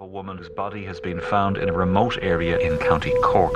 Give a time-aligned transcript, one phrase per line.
[0.00, 3.54] A woman whose body has been found in a remote area in County Cork.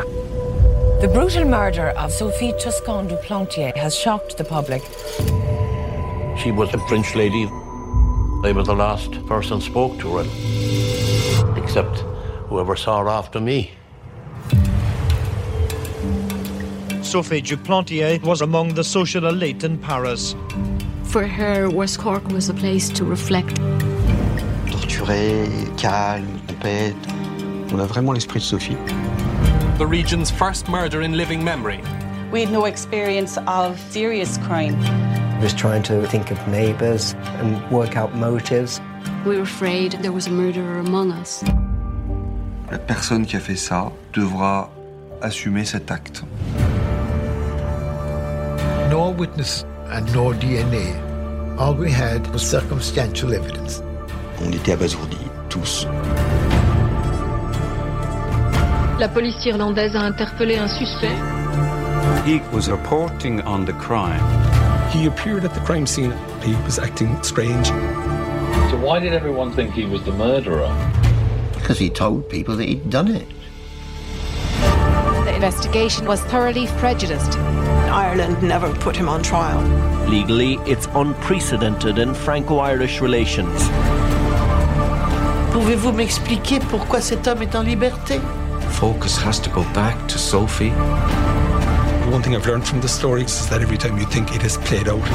[1.00, 4.82] The brutal murder of Sophie Toscan du Plantier has shocked the public.
[6.36, 7.44] She was a French lady.
[7.44, 11.98] I was the last person spoke to her, except
[12.48, 13.70] whoever saw her after me.
[17.02, 20.34] Sophie du Plantier was among the social elite in Paris.
[21.04, 23.60] For her, West Cork was a place to reflect.
[25.02, 26.94] Torturée, calme, tempête.
[27.72, 28.76] On a vraiment l'esprit de Sophie.
[29.78, 31.80] The region's first murder in living memory.
[32.30, 34.76] We had no experience of serious crime.
[34.80, 38.80] I was trying to think of neighbours and work out motives.
[39.26, 41.42] We were afraid there was a murderer among us.
[42.70, 44.70] La personne qui a fait ça devra
[45.20, 46.22] assumer cet acte.
[48.88, 51.58] No witness and no DNA.
[51.58, 53.82] All we had was circumstantial evidence.
[54.44, 55.16] On était abasourdis,
[55.48, 55.86] tous.
[58.98, 61.16] La police irlandaise a interpellé un suspect.
[62.24, 64.20] He was reporting on the crime.
[64.90, 66.12] He appeared at the crime scene.
[66.42, 67.68] He was acting strange.
[68.70, 70.70] So why did everyone think he was the murderer?
[71.54, 73.26] Because he told people that he'd done it.
[75.24, 77.38] The investigation was thoroughly prejudiced.
[77.38, 79.60] Ireland never put him on trial.
[80.08, 83.68] Legally, it's unprecedented in Franco-Irish relations.
[85.62, 88.20] Pouvez-vous m'expliquer pourquoi cet homme est en liberté?
[88.70, 90.72] Focus has to go back to Sophie.
[92.10, 94.58] One thing I've learned from the stories is that every time you think it has
[94.58, 95.06] played out,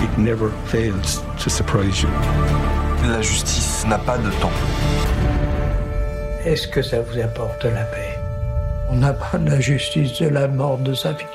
[0.00, 2.08] it never fails to surprise you.
[3.10, 4.52] La justice n'a pas de temps.
[6.44, 8.20] Est-ce que ça vous apporte la paix?
[8.90, 11.26] On n'a pas la justice de la mort de sa fille.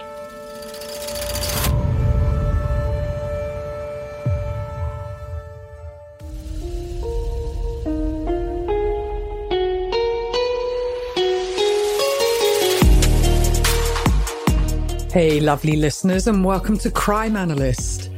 [15.14, 18.10] Hey, lovely listeners, and welcome to Crime Analyst.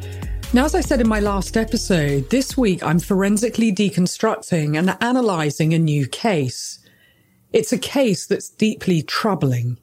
[0.53, 5.73] Now, as I said in my last episode, this week I'm forensically deconstructing and analysing
[5.73, 6.79] a new case.
[7.51, 9.77] It's a case that's deeply troubling.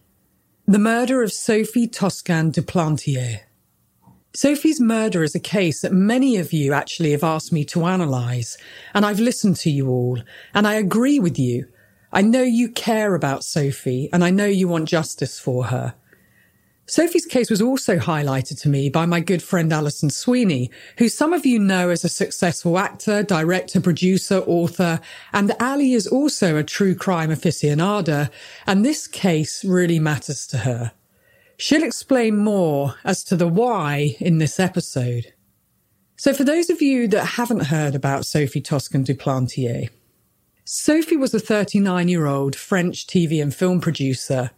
[0.66, 3.40] The murder of Sophie Toscan du Plantier.
[4.34, 8.56] Sophie's murder is a case that many of you actually have asked me to analyse,
[8.94, 10.18] and I've listened to you all,
[10.54, 11.66] and I agree with you.
[12.10, 15.94] I know you care about Sophie, and I know you want justice for her.
[16.87, 21.32] Sophie's case was also highlighted to me by my good friend Alison Sweeney, who some
[21.32, 25.00] of you know as a successful actor, director, producer, author,
[25.32, 28.31] and Ali is also a true crime aficionada,
[28.66, 30.92] and this case really matters to her.
[31.56, 35.32] She'll explain more as to the why in this episode.
[36.16, 39.88] So for those of you that haven't heard about Sophie Toscan du Plantier,
[40.65, 44.50] Sophie was a 39 year old French TV and film producer.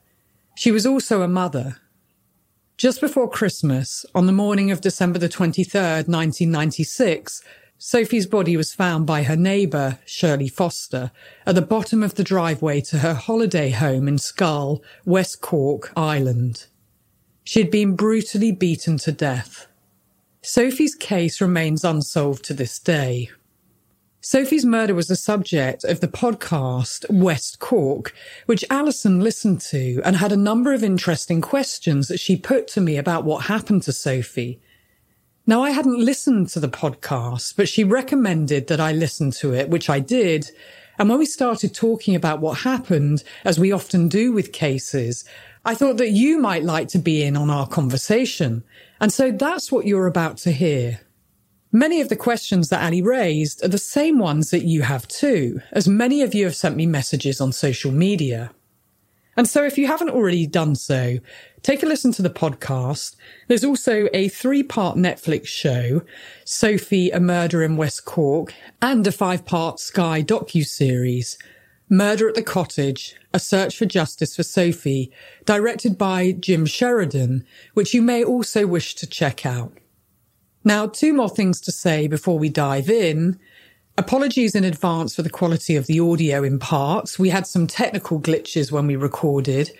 [0.56, 1.76] She was also a mother
[2.76, 7.42] just before Christmas, on the morning of December the 23rd, 1996,
[7.78, 11.12] Sophie's body was found by her neighbour, Shirley Foster,
[11.46, 16.66] at the bottom of the driveway to her holiday home in Schull, West Cork, Ireland.
[17.44, 19.66] She had been brutally beaten to death.
[20.42, 23.30] Sophie's case remains unsolved to this day.
[24.26, 28.14] Sophie's murder was the subject of the podcast West Cork,
[28.46, 32.80] which Alison listened to and had a number of interesting questions that she put to
[32.80, 34.62] me about what happened to Sophie.
[35.46, 39.68] Now, I hadn't listened to the podcast, but she recommended that I listen to it,
[39.68, 40.50] which I did.
[40.98, 45.26] And when we started talking about what happened, as we often do with cases,
[45.66, 48.64] I thought that you might like to be in on our conversation.
[49.02, 51.00] And so that's what you're about to hear.
[51.76, 55.60] Many of the questions that Ali raised are the same ones that you have too,
[55.72, 58.52] as many of you have sent me messages on social media.
[59.36, 61.18] And so if you haven't already done so,
[61.62, 63.16] take a listen to the podcast.
[63.48, 66.02] There's also a three part Netflix show,
[66.44, 71.38] Sophie, a murder in West Cork, and a five part Sky docu-series,
[71.90, 75.10] Murder at the Cottage, a search for justice for Sophie,
[75.44, 79.72] directed by Jim Sheridan, which you may also wish to check out.
[80.64, 83.38] Now, two more things to say before we dive in.
[83.98, 87.18] Apologies in advance for the quality of the audio in parts.
[87.18, 89.70] We had some technical glitches when we recorded.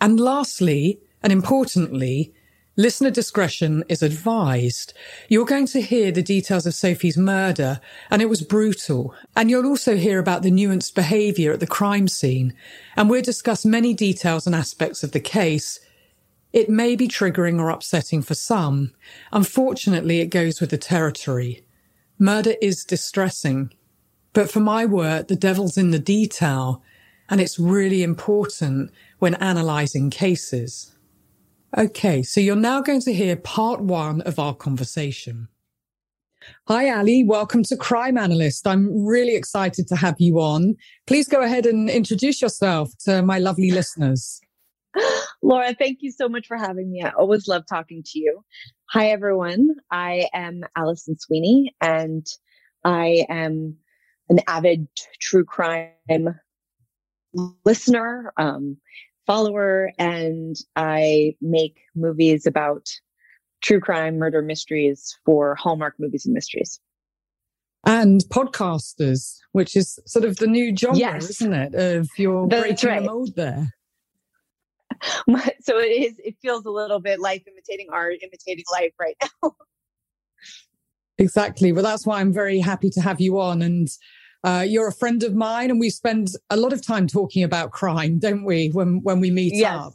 [0.00, 2.32] And lastly, and importantly,
[2.76, 4.92] listener discretion is advised.
[5.28, 9.14] You're going to hear the details of Sophie's murder, and it was brutal.
[9.34, 12.52] And you'll also hear about the nuanced behaviour at the crime scene.
[12.96, 15.80] And we'll discuss many details and aspects of the case,
[16.52, 18.92] it may be triggering or upsetting for some.
[19.32, 21.64] Unfortunately, it goes with the territory.
[22.18, 23.72] Murder is distressing.
[24.32, 26.82] But for my work, the devil's in the detail,
[27.28, 30.92] and it's really important when analysing cases.
[31.76, 35.48] Okay, so you're now going to hear part one of our conversation.
[36.66, 37.24] Hi, Ali.
[37.24, 38.66] Welcome to Crime Analyst.
[38.66, 40.76] I'm really excited to have you on.
[41.06, 44.40] Please go ahead and introduce yourself to my lovely listeners.
[45.42, 47.02] Laura, thank you so much for having me.
[47.02, 48.44] I always love talking to you.
[48.90, 49.70] Hi, everyone.
[49.90, 52.26] I am Alison Sweeney, and
[52.84, 53.76] I am
[54.28, 54.88] an avid
[55.20, 56.38] true crime
[57.64, 58.76] listener, um,
[59.26, 62.88] follower, and I make movies about
[63.60, 66.80] true crime, murder mysteries for Hallmark movies and mysteries.
[67.86, 71.30] And podcasters, which is sort of the new genre, yes.
[71.30, 71.74] isn't it?
[71.74, 73.00] Of your That's breaking right.
[73.02, 73.74] the mold there.
[75.60, 79.54] so it is it feels a little bit life imitating art imitating life right now.
[81.18, 81.72] Exactly.
[81.72, 83.62] Well that's why i'm very happy to have you on.
[83.62, 83.88] And
[84.44, 87.72] uh, you're a friend of mine and we spend a lot of time talking about
[87.72, 89.74] crime don't we when when we meet yes.
[89.74, 89.94] up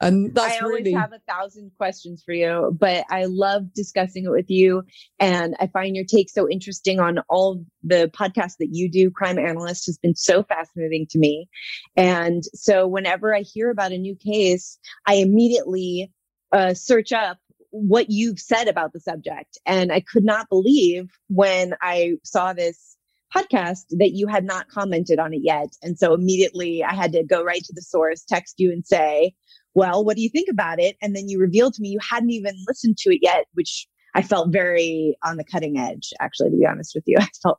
[0.00, 4.24] and that's I always really have a thousand questions for you, but I love discussing
[4.24, 4.82] it with you.
[5.18, 9.10] And I find your take so interesting on all the podcasts that you do.
[9.10, 11.48] Crime Analyst has been so fascinating to me.
[11.96, 16.12] And so whenever I hear about a new case, I immediately
[16.52, 17.38] uh, search up
[17.70, 19.58] what you've said about the subject.
[19.66, 22.96] And I could not believe when I saw this
[23.34, 25.68] podcast that you had not commented on it yet.
[25.82, 29.34] And so immediately I had to go right to the source, text you and say,
[29.78, 30.96] well, what do you think about it?
[31.00, 34.22] And then you revealed to me you hadn't even listened to it yet, which I
[34.22, 37.16] felt very on the cutting edge, actually, to be honest with you.
[37.20, 37.58] I felt,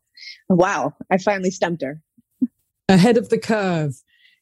[0.50, 2.02] oh, wow, I finally stumped her.
[2.90, 3.96] Ahead of the curve.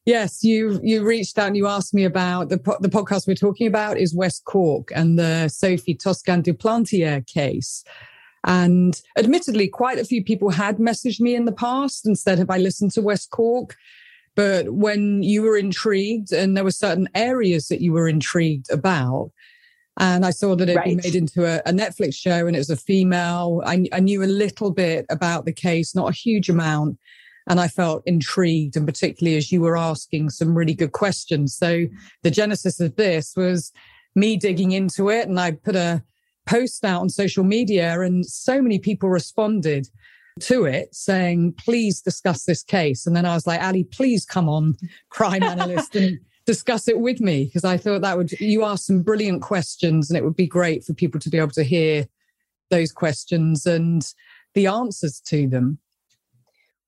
[0.06, 3.34] Yes, you you reached out and you asked me about the po- the podcast we're
[3.34, 7.84] talking about is West Cork and the Sophie Toscan du Plantier case.
[8.46, 12.48] And admittedly, quite a few people had messaged me in the past and said, Have
[12.48, 13.76] I listened to West Cork?
[14.38, 19.32] But when you were intrigued and there were certain areas that you were intrigued about,
[19.98, 20.96] and I saw that it had Right.
[20.96, 24.22] been made into a, a Netflix show and it was a female, I, I knew
[24.22, 26.98] a little bit about the case, not a huge amount.
[27.48, 31.56] And I felt intrigued, and particularly as you were asking some really good questions.
[31.56, 31.86] So
[32.22, 33.72] the genesis of this was
[34.14, 36.04] me digging into it, and I put a
[36.46, 39.88] post out on social media, and so many people responded
[40.42, 43.06] to it saying, please discuss this case.
[43.06, 44.76] And then I was like, Ali, please come on,
[45.10, 47.44] crime analyst, and discuss it with me.
[47.44, 50.84] Because I thought that would, you asked some brilliant questions, and it would be great
[50.84, 52.06] for people to be able to hear
[52.70, 54.06] those questions and
[54.54, 55.78] the answers to them.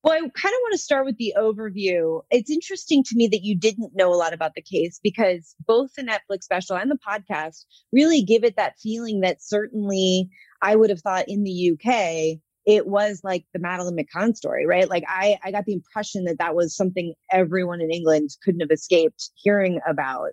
[0.03, 2.23] Well, I kind of want to start with the overview.
[2.31, 5.93] It's interesting to me that you didn't know a lot about the case because both
[5.95, 10.31] the Netflix special and the podcast really give it that feeling that certainly
[10.63, 14.89] I would have thought in the UK it was like the Madeleine McCann story, right?
[14.89, 18.71] Like I, I got the impression that that was something everyone in England couldn't have
[18.71, 20.33] escaped hearing about.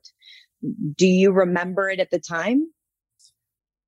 [0.96, 2.67] Do you remember it at the time?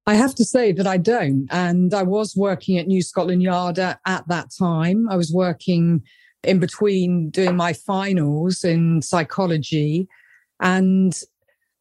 [0.08, 1.48] I have to say that I don't.
[1.52, 5.08] And I was working at New Scotland Yard at, at that time.
[5.08, 6.02] I was working
[6.44, 10.08] in between doing my finals in psychology.
[10.60, 11.20] And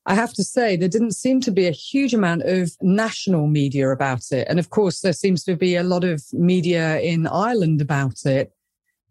[0.08, 3.90] I have to say, there didn't seem to be a huge amount of national media
[3.90, 4.46] about it.
[4.48, 8.50] And of course, there seems to be a lot of media in Ireland about it,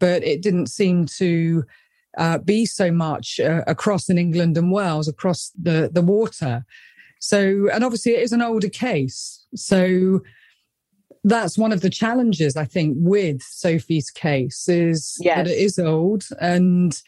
[0.00, 1.64] but it didn't seem to
[2.18, 6.66] uh, be so much uh, across in England and Wales, across the, the water.
[7.20, 9.46] So, and obviously it is an older case.
[9.54, 10.22] So
[11.22, 16.24] that's one of the challenges, I think, with Sophie's case is that it is old
[16.40, 17.00] and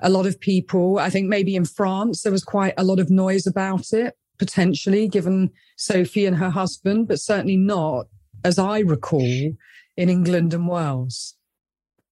[0.00, 3.10] a lot of people, I think maybe in France, there was quite a lot of
[3.10, 8.06] noise about it, potentially given Sophie and her husband, but certainly not
[8.44, 9.22] as I recall,
[9.96, 11.34] in England and Wales.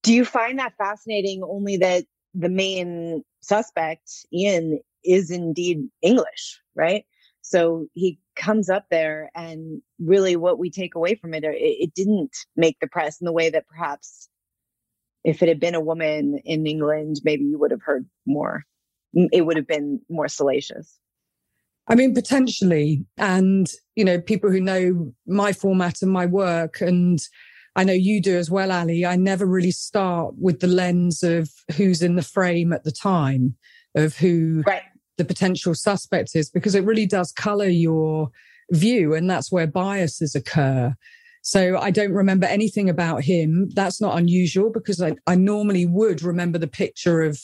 [0.02, 7.04] Do you find that fascinating only that the main suspect, Ian, is indeed English, right?
[7.42, 12.34] So he comes up there, and really what we take away from it, it, didn't
[12.56, 14.28] make the press in the way that perhaps
[15.24, 18.64] if it had been a woman in England, maybe you would have heard more.
[19.14, 20.98] It would have been more salacious.
[21.88, 23.04] I mean, potentially.
[23.18, 27.20] And, you know, people who know my format and my work, and
[27.76, 31.50] I know you do as well, Ali, I never really start with the lens of
[31.76, 33.56] who's in the frame at the time,
[33.94, 34.82] of who right.
[35.18, 38.30] the potential suspect is, because it really does color your
[38.70, 39.14] view.
[39.14, 40.94] And that's where biases occur.
[41.42, 43.68] So I don't remember anything about him.
[43.74, 47.40] That's not unusual because I, I normally would remember the picture of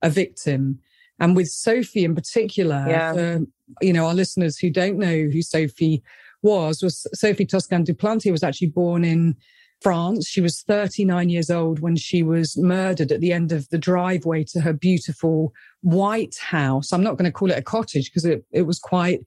[0.00, 0.78] a victim.
[1.18, 3.12] And with Sophie in particular, yeah.
[3.12, 3.38] uh,
[3.80, 6.02] you know, our listeners who don't know who Sophie
[6.42, 9.36] was, was Sophie Toscan du Plantier was actually born in
[9.80, 10.28] France.
[10.28, 14.44] She was 39 years old when she was murdered at the end of the driveway
[14.44, 16.92] to her beautiful white house.
[16.92, 19.20] I'm not going to call it a cottage because it, it was quite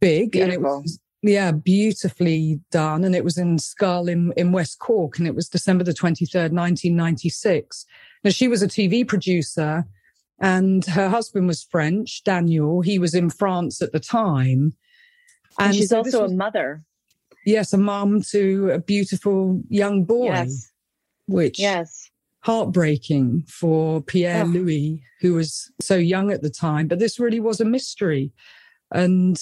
[0.00, 0.42] big Beautiful.
[0.42, 3.04] and it was yeah, beautifully done.
[3.04, 6.52] And it was in Schull in, in West Cork and it was December the 23rd,
[6.52, 7.86] 1996.
[8.24, 9.84] Now she was a TV producer
[10.40, 12.80] and her husband was French, Daniel.
[12.80, 14.74] He was in France at the time.
[15.58, 16.82] And, and she's so also was, a mother.
[17.46, 20.26] Yes, a mum to a beautiful young boy.
[20.26, 20.72] Yes.
[21.28, 22.10] Which yes.
[22.40, 24.48] heartbreaking for Pierre Oh.
[24.48, 26.88] Louis, who was so young at the time.
[26.88, 28.32] But this really was a mystery.
[28.90, 29.40] And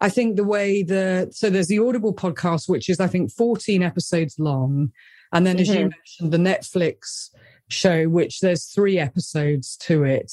[0.00, 3.82] I think the way the so there's the Audible podcast, which is I think 14
[3.82, 4.92] episodes long.
[5.32, 5.90] And then as you Mhm.
[5.90, 7.30] mentioned, the Netflix
[7.68, 10.32] show, which there's three episodes to it.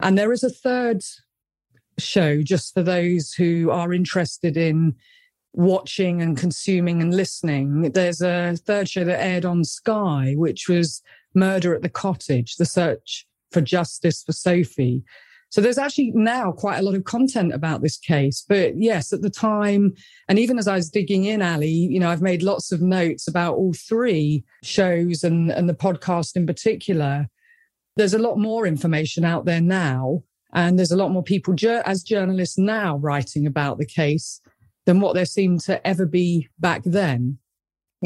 [0.00, 1.02] And there is a third
[1.98, 4.94] show just for those who are interested in
[5.54, 7.90] watching and consuming and listening.
[7.92, 11.02] There's a third show that aired on Sky, which was
[11.34, 15.02] Murder at the Cottage, the search for justice for Sophie.
[15.50, 18.44] So there's actually now quite a lot of content about this case.
[18.46, 19.94] But yes, at the time,
[20.28, 23.28] and even as I was digging in, Ali, you know, I've made lots of notes
[23.28, 27.28] about all three shows and, and the podcast in particular.
[27.96, 30.22] There's a lot more information out there now.
[30.52, 34.40] And there's a lot more people ju- as journalists now writing about the case
[34.86, 37.38] than what there seemed to ever be back then.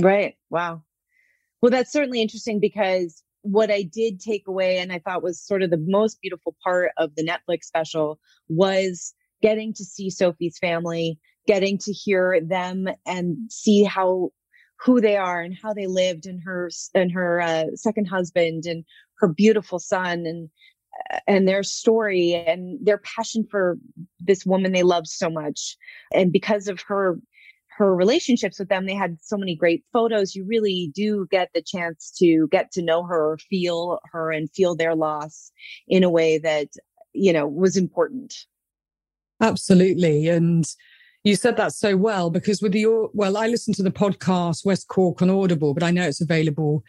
[0.01, 0.37] Right.
[0.51, 0.83] Wow.
[1.61, 5.63] Well, that's certainly interesting because what I did take away and I thought was sort
[5.63, 8.19] of the most beautiful part of the Netflix special
[8.49, 14.31] was getting to see Sophie's family, getting to hear them and see how
[14.81, 18.85] who they are and how they lived and her and her uh, second husband and
[19.19, 20.49] her beautiful son and
[21.27, 23.79] and their story and their passion for
[24.21, 25.77] this woman they loved so much.
[26.13, 27.19] And because of her
[27.79, 31.63] her relationships with them they had so many great photos you really do get the
[31.63, 35.51] chance to get to know her feel her and feel their loss
[35.89, 36.69] in a way that
[37.13, 38.47] you know was important
[39.43, 40.29] Absolutely.
[40.29, 40.65] And
[41.25, 44.89] you said that so well because with your, well, I listened to the podcast West
[44.89, 46.83] Cork on Audible, but I know it's available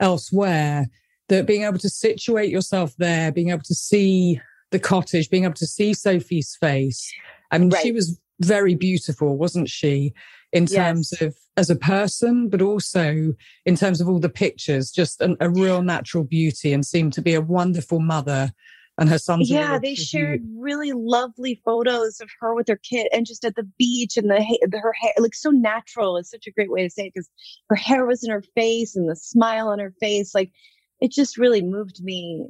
[0.00, 0.86] elsewhere.
[1.30, 4.38] That being able to situate yourself there, being able to see
[4.70, 7.10] the cottage, being able to see Sophie's face.
[7.50, 7.82] I mean, Right.
[7.82, 10.12] she was very beautiful, wasn't she?
[10.52, 11.22] In terms Yes.
[11.22, 15.48] of as a person, but also in terms of all the pictures, just an, a
[15.48, 18.52] real natural beauty and seemed to be a wonderful mother.
[18.98, 23.26] And her son's yeah they shared really lovely photos of her with her kid and
[23.26, 24.36] just at the beach and the
[24.72, 27.28] her hair looks so natural it's such a great way to say it because
[27.68, 30.52] her hair was in her face and the smile on her face like
[31.00, 32.46] it just really moved me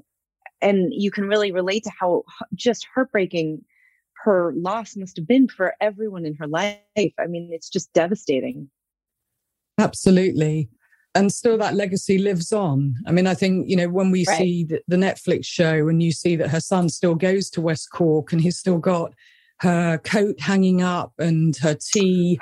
[0.61, 2.23] and you can really relate to how
[2.55, 3.62] just heartbreaking
[4.25, 6.78] her loss must have been for everyone in her life
[7.19, 8.69] i mean it's just devastating
[9.78, 10.69] Absolutely.
[11.16, 12.97] And still that legacy lives on.
[13.07, 14.37] I mean, I think, you know, when we Right.
[14.38, 17.90] see the, the Netflix show and you see that her son still goes to West
[17.93, 19.14] Cork and he's still got
[19.61, 22.40] her coat hanging up and her tea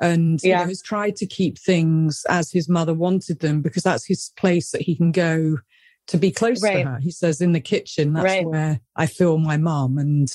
[0.00, 4.06] and you know, has tried to keep things as his mother wanted them because that's
[4.06, 5.58] his place that he can go
[6.06, 6.84] to be close Right.
[6.84, 6.98] to her.
[7.00, 8.46] He says in the kitchen, that's Right.
[8.46, 9.98] where I feel my mum.
[9.98, 10.28] And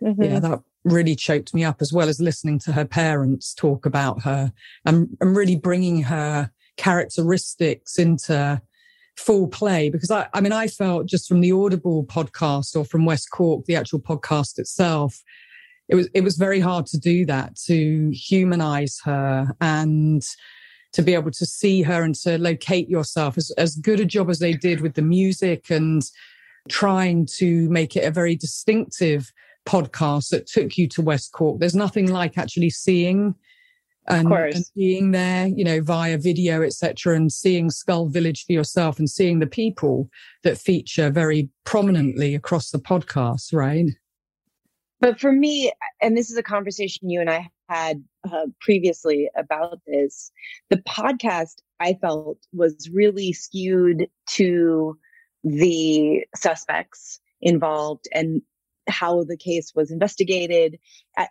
[0.00, 0.40] yeah, Mhm.
[0.42, 4.52] that really choked me up as well as listening to her parents talk about her
[4.86, 8.60] and, and really bringing her characteristics into
[9.16, 13.04] full play because I, I mean I felt just from the Audible podcast or from
[13.04, 15.20] West Cork the actual podcast itself
[15.88, 20.22] it was it was very hard to do that to humanize her and
[20.92, 24.30] to be able to see her and to locate yourself as, as good a job
[24.30, 26.02] as they did with the music and
[26.68, 29.32] trying to make it a very distinctive
[29.68, 31.60] podcast that took you to West Cork.
[31.60, 33.34] There's nothing like actually seeing
[34.08, 38.98] and, and, being there, you know, via video, etc., and seeing Schull Village for yourself
[38.98, 40.08] and seeing the people
[40.44, 43.90] that feature very prominently across the podcast, right?
[45.00, 45.70] But for me,
[46.00, 50.32] and this is a conversation you and I had uh, previously about this,
[50.70, 54.98] the podcast I felt was really skewed to
[55.44, 58.42] the suspects involved and
[58.88, 60.78] how the case was investigated.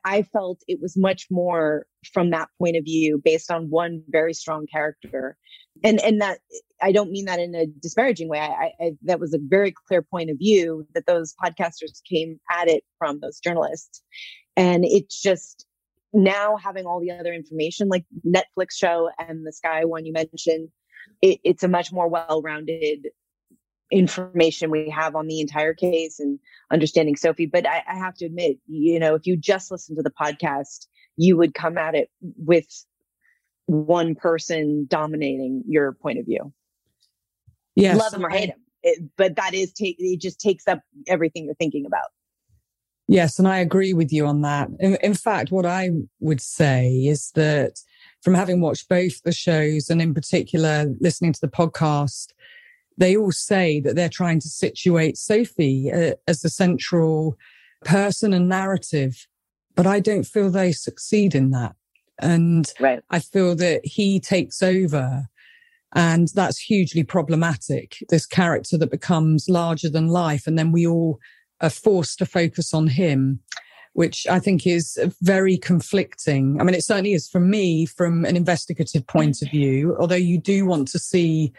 [0.03, 4.33] I, felt it was much more from that point of view based on one very
[4.33, 5.37] strong character.
[5.83, 6.39] And, and that
[6.81, 8.39] I don't mean that in a disparaging way.
[8.39, 12.67] I, I, that was a very clear point of view that those podcasters came at
[12.67, 14.01] it from those journalists.
[14.55, 15.65] And it's just
[16.13, 20.69] now having all the other information like Netflix show and the Sky one you mentioned,
[21.21, 23.07] it, it's a much more well-rounded
[23.91, 26.39] information we have on the entire case and
[26.71, 27.45] understanding Sophie.
[27.45, 30.87] But I, I have to admit, you know, if you just listen to the podcast,
[31.15, 32.67] you would come at it with
[33.65, 36.53] one person dominating your point of view.
[37.75, 37.97] Yes.
[37.97, 38.59] Love him or hate him.
[38.83, 42.05] It, but that is take it just takes up everything you're thinking about.
[43.09, 44.69] Yes, and I agree with you on that.
[44.79, 47.79] In, in fact, what I would say is that
[48.21, 52.33] from having watched both the shows and in particular listening to the podcast,
[52.97, 57.37] they all say that they're trying to situate Sophie uh, as the central
[57.85, 59.27] person and narrative,
[59.75, 61.75] but I don't feel they succeed in that.
[62.19, 63.01] And right.
[63.11, 65.27] I feel that he takes over
[65.95, 67.97] and that's hugely problematic.
[68.09, 70.45] This character that becomes larger than life.
[70.47, 71.19] And then we all
[71.61, 73.39] are forced to focus on him,
[73.93, 76.59] which I think is very conflicting.
[76.59, 80.39] I mean, it certainly is for me from an investigative point of view, although you
[80.39, 81.53] do want to see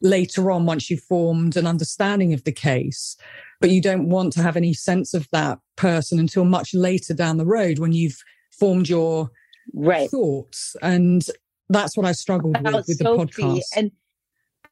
[0.00, 3.16] later on once you've formed an understanding of the case.
[3.60, 7.36] But you don't want to have any sense of that person until much later down
[7.36, 8.22] the road when you've
[8.58, 9.30] formed your
[9.74, 10.10] right.
[10.10, 10.74] thoughts.
[10.80, 11.26] And
[11.68, 13.60] that's what I struggled About with with Sophie, the podcast.
[13.76, 13.90] And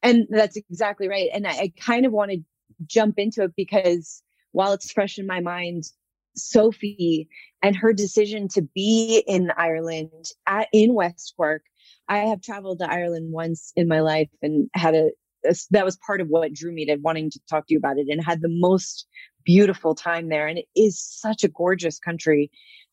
[0.01, 1.29] and that's exactly right.
[1.33, 2.39] And I, I kind of want to
[2.85, 5.83] jump into it because while it's fresh in my mind,
[6.35, 7.27] Sophie
[7.61, 11.63] and her decision to be in Ireland at, in West Cork
[12.09, 15.11] I have traveled to Ireland once in my life and had a, a,
[15.71, 18.07] that was part of what drew me to wanting to talk to you about it
[18.09, 19.07] and had the most
[19.45, 20.47] beautiful time there.
[20.47, 22.51] And it is such a gorgeous country.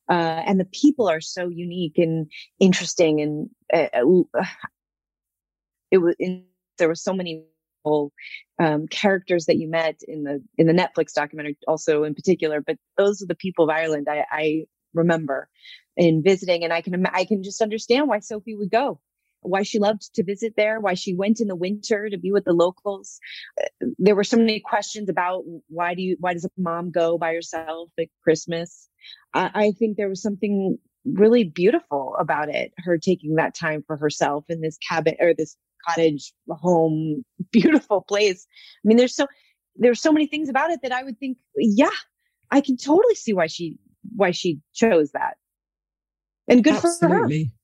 [0.08, 2.30] Uh, and the people are so unique and
[2.60, 3.20] interesting.
[3.20, 3.88] And uh,
[5.90, 6.44] it was, in,
[6.78, 7.44] there were so many
[8.58, 12.60] um, characters that you met in the in the Netflix documentary, also in particular.
[12.60, 15.48] But those are the people of Ireland I, I remember
[15.96, 19.00] in visiting, and I can I can just understand why Sophie would go
[19.46, 22.44] why she loved to visit there, why she went in the winter to be with
[22.44, 23.18] the locals.
[23.60, 27.18] Uh, there were so many questions about why do you, why does a mom go
[27.18, 28.88] by herself at Christmas?
[29.34, 33.96] I, I think there was something really beautiful about it, her taking that time for
[33.96, 35.56] herself in this cabin or this
[35.86, 38.46] cottage home, beautiful place.
[38.84, 39.26] I mean, there's so,
[39.76, 41.90] there's so many things about it that I would think, yeah,
[42.50, 43.78] I can totally see why she,
[44.14, 45.36] why she chose that.
[46.48, 47.44] And good Absolutely.
[47.44, 47.55] for her.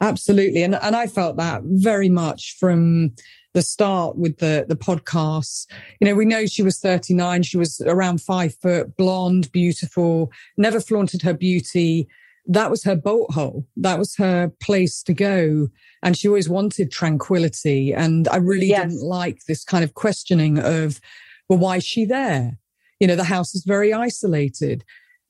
[0.00, 0.62] Absolutely.
[0.62, 3.12] And, and I felt that very much from
[3.52, 5.66] the start with the, the podcasts.
[6.00, 7.42] You know, we know she was 39.
[7.42, 12.08] She was around five foot, blonde, beautiful, never flaunted her beauty.
[12.46, 13.66] That was her boat hole.
[13.76, 15.68] That was her place to go.
[16.02, 17.92] And she always wanted tranquility.
[17.92, 18.88] And I really yes.
[18.88, 21.00] didn't like this kind of questioning of,
[21.48, 22.58] well, why is she there?
[23.00, 24.84] You know, the house is very isolated.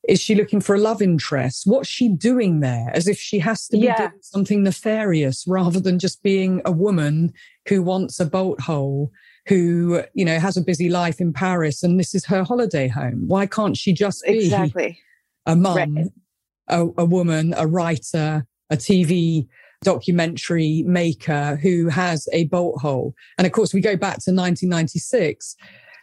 [0.08, 1.64] Is she looking for a love interest?
[1.66, 2.90] What's she doing there?
[2.94, 4.08] As if she has to be yeah.
[4.08, 7.32] doing something nefarious rather than just being a woman
[7.68, 9.10] who wants a bolt hole,
[9.46, 13.24] who, you know, has a busy life in Paris and this is her holiday home.
[13.26, 14.98] Why can't she just be exactly.
[15.44, 16.06] a mum, right.
[16.68, 19.46] a, a woman, a writer, a TV
[19.82, 23.14] documentary maker who has a bolt hole?
[23.36, 25.56] And of course, we go back to 1996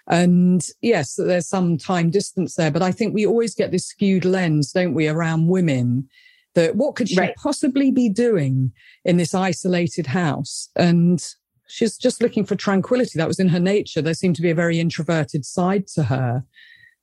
[0.07, 4.25] and yes, there's some time distance there, but I think we always get this skewed
[4.25, 6.07] lens, don't we, around women
[6.55, 7.35] that what could she right.
[7.35, 8.71] possibly be doing
[9.05, 10.69] in this isolated house?
[10.75, 11.23] And
[11.67, 13.19] she's just looking for tranquility.
[13.19, 14.01] That was in her nature.
[14.01, 16.43] There seemed to be a very introverted side to her.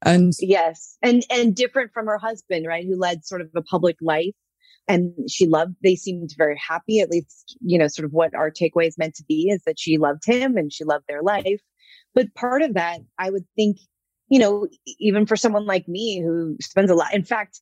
[0.03, 3.97] And yes, and and different from her husband, right, who led sort of a public
[4.03, 4.35] life
[4.87, 8.51] and she loved they seemed very happy at least you know sort of what our
[8.51, 11.63] takeaway is meant to be is that she loved him and she loved their life
[12.15, 13.79] but part of that, I would think,
[14.29, 17.61] you know, even for someone like me who spends a lot, in fact,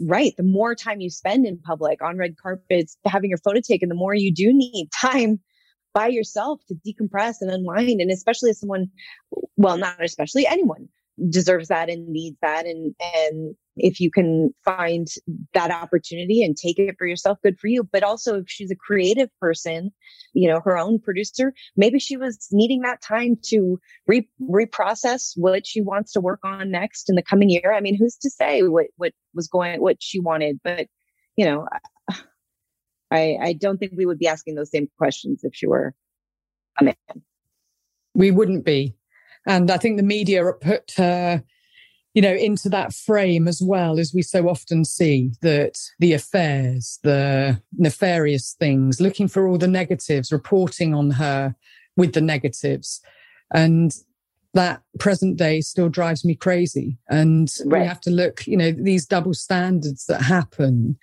[0.00, 3.88] right, the more time you spend in public on red carpets, having your photo taken,
[3.88, 5.40] the more you do need time
[5.94, 8.00] by yourself to decompress and unwind.
[8.00, 8.88] And especially as someone,
[9.56, 10.88] well, not especially anyone
[11.30, 12.66] deserves that and needs that.
[12.66, 15.06] And, and if you can find
[15.54, 17.82] that opportunity and take it for yourself, good for you.
[17.84, 19.92] But also if she's a creative person,
[20.32, 25.66] you know, her own producer, maybe she was needing that time to re- reprocess what
[25.66, 27.72] she wants to work on next in the coming year.
[27.74, 30.86] I mean, who's to say what, what was going, what she wanted, but
[31.36, 31.66] you know,
[33.10, 35.94] I, I don't think we would be asking those same questions if she were
[36.80, 36.94] a man.
[38.14, 38.96] We wouldn't be.
[39.46, 41.42] And I think the media put her,
[42.18, 46.98] you know, into that frame as well, as we so often see that the affairs,
[47.04, 51.54] the nefarious things, looking for all the negatives, reporting on her
[51.96, 53.00] with the negatives.
[53.54, 53.94] And
[54.54, 56.98] that present day still drives me crazy.
[57.08, 57.82] And right.
[57.82, 60.98] we have to look, you know, these double standards that happen,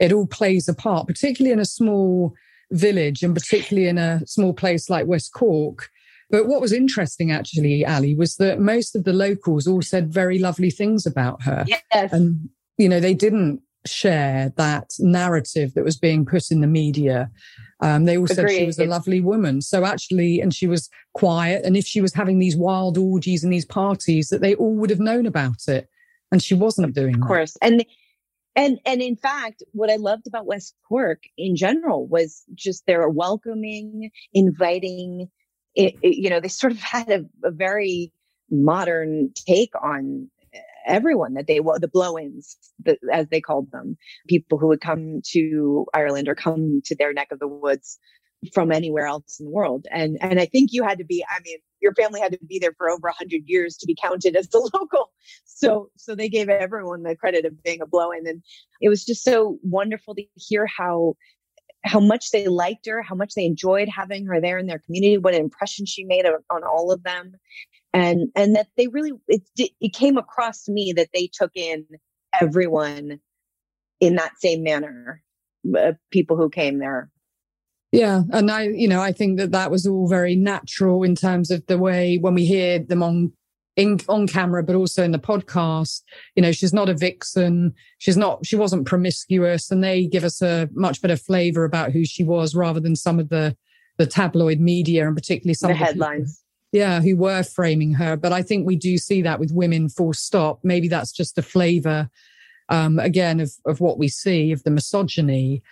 [0.00, 2.34] it all plays a part, particularly in a small
[2.72, 5.90] village and particularly in a small place like West Cork
[6.30, 10.38] but what was interesting, actually, Ali, was that most of the locals all said very
[10.38, 11.64] lovely things about her.
[11.66, 12.12] Yes.
[12.12, 17.30] And, you know, they didn't share that narrative that was being put in the media.
[17.80, 18.34] Um, they all Agreed.
[18.34, 19.62] said she was a lovely woman.
[19.62, 21.64] So actually, and she was quiet.
[21.64, 24.90] And if she was having these wild orgies and these parties, that they all would
[24.90, 25.88] have known about it.
[26.32, 27.26] And she wasn't doing Of that.
[27.28, 27.56] course.
[27.62, 27.84] And
[28.56, 33.08] and and in fact, what I loved about West Cork in general was just their
[33.08, 35.30] welcoming, inviting
[35.76, 38.12] it, it, you know, they sort of had a, a very
[38.50, 40.30] modern take on
[40.86, 42.56] everyone that they were the blow-ins
[43.12, 43.96] as they called them.
[44.28, 47.98] People who would come to ireland or come to their neck of the woods
[48.54, 49.86] from anywhere else in the world.
[49.90, 52.58] And and i think you had to be i mean your family had to be
[52.58, 55.12] there for over 100 years to be counted as the local.
[55.44, 58.26] So so they gave everyone the credit of being a blow-in.
[58.26, 58.42] And
[58.80, 61.16] it was just so wonderful to hear how
[61.86, 65.18] how much they liked her, how much they enjoyed having her there in their community,
[65.18, 67.34] what an impression she made on all of them,
[67.92, 69.42] and and that they really it
[69.80, 71.86] it came across to me that they took in
[72.40, 73.20] everyone
[74.00, 75.22] in that same manner,
[75.78, 77.10] uh, people who came there.
[77.92, 81.50] Yeah, and I, you know, I think that that was all very natural in terms
[81.50, 83.32] of the way when we hear them on
[83.76, 86.02] in on camera, but also in the podcast.
[86.34, 87.74] You know, she's not a vixen.
[87.98, 92.04] She's not, she wasn't promiscuous and they give us a much better flavor about who
[92.04, 93.56] she was rather than some of the,
[93.98, 96.42] the tabloid media and particularly some the of the headlines.
[96.72, 98.16] People, yeah, who were framing her.
[98.16, 100.60] But I think we do see that with women full stop.
[100.62, 102.08] Maybe that's just a flavor,
[102.68, 105.62] um, again, of, of what we see of the misogyny.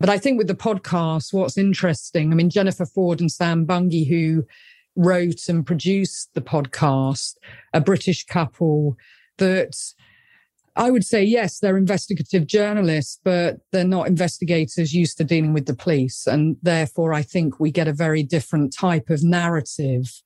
[0.00, 4.08] But I think with the podcast, what's interesting, I mean, Jennifer Forde and Sam Bungey,
[4.08, 4.44] who
[4.96, 7.36] wrote and produced the podcast,
[7.72, 8.96] a British couple
[9.38, 9.74] that
[10.76, 15.66] I would say, yes, they're investigative journalists, but they're not investigators used to dealing with
[15.66, 16.26] the police.
[16.26, 20.22] And therefore, I think we get a very different type of narrative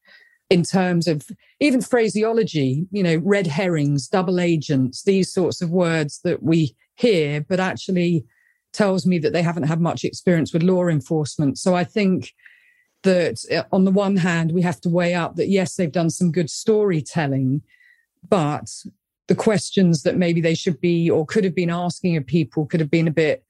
[0.48, 1.26] in terms of
[1.60, 7.42] even phraseology, you know, red herrings, double agents, these sorts of words that we hear,
[7.42, 8.24] but actually
[8.72, 11.58] tells me that they haven't had much experience with law enforcement.
[11.58, 12.32] So I think
[13.02, 16.10] that uh, on the one hand, we have to weigh up that yes, they've done
[16.10, 17.62] some good storytelling,
[18.28, 18.70] but
[19.28, 22.80] the questions that maybe they should be or could have been asking of people could
[22.80, 23.44] have been a bit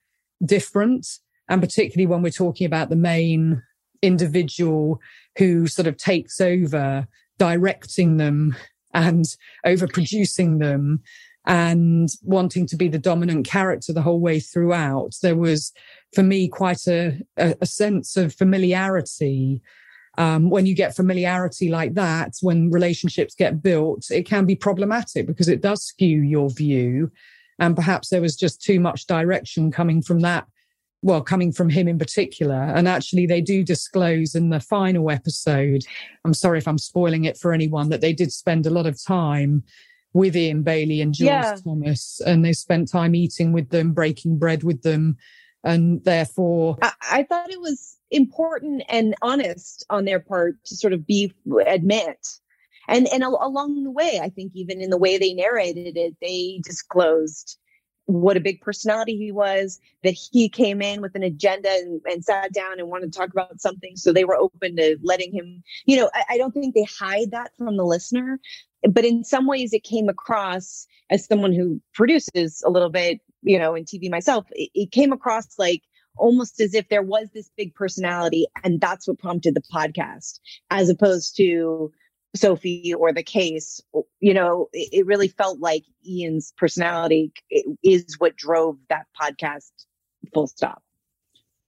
[0.44, 1.06] different.
[1.48, 3.62] And particularly when we're talking about the main
[4.02, 5.00] individual
[5.38, 7.06] who sort of takes over
[7.38, 8.56] directing them
[8.92, 9.24] and
[9.64, 11.00] overproducing them
[11.48, 15.14] and wanting to be the dominant character the whole way throughout.
[15.22, 15.72] There was,
[16.14, 19.62] for me, quite a, a, a sense of familiarity.
[20.18, 25.26] Um, when you get familiarity like that, when relationships get built, it can be problematic
[25.26, 27.10] because it does skew your view.
[27.58, 30.46] And perhaps there was just too much direction coming from that
[31.00, 32.56] well, coming from him in particular.
[32.56, 35.84] And actually, they do disclose in the final episode.
[36.24, 39.00] I'm sorry if I'm spoiling it for anyone that they did spend a lot of
[39.00, 39.62] time
[40.12, 41.56] with Ian Bailey and Jules yeah.
[41.62, 45.16] Thomas, and they spent time eating with them, breaking bread with them,
[45.64, 50.92] and therefore, I, I thought it was important and honest on their part to sort
[50.92, 51.32] of be
[51.66, 52.26] admit.
[52.88, 56.60] And and along the way, I think even in the way they narrated it, they
[56.64, 57.58] disclosed
[58.08, 62.24] what a big personality he was, that he came in with an agenda and, and,
[62.24, 63.96] sat down and wanted to talk about something.
[63.96, 67.32] So they were open to letting him, you know, I, I, don't think they hide
[67.32, 68.40] that from the listener,
[68.82, 73.58] but in some ways it came across as someone who produces a little bit you
[73.58, 75.82] know in tv myself it, it came across like
[76.16, 80.88] almost as if there was this big personality and that's what prompted the podcast as
[80.88, 81.92] opposed to
[82.36, 83.80] sophie or the case
[84.20, 87.32] you know it, it really felt like ian's personality
[87.82, 89.70] is what drove that podcast
[90.34, 90.82] full stop.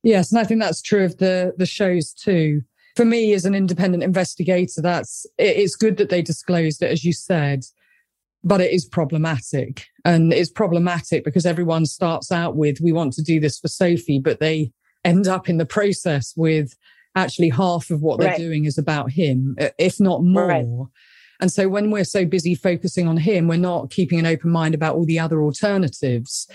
[0.03, 2.63] Yes and i think that's true of the the shows too
[3.01, 7.15] for me as an independent investigator, that's it's good that they disclosed it, as you
[7.15, 7.65] said.
[8.43, 9.87] but it is problematic.
[10.05, 14.19] And it's problematic because everyone starts out with, we want to do this for Sophie,
[14.19, 14.73] but they
[15.05, 16.77] end up in the process with
[17.17, 18.39] actually half of what they're right.
[18.39, 20.47] doing is about him, if not more.
[20.47, 20.67] Right.
[21.41, 24.75] And so when we're so busy focusing on him, we're not keeping an open mind
[24.75, 26.47] about all the other alternatives.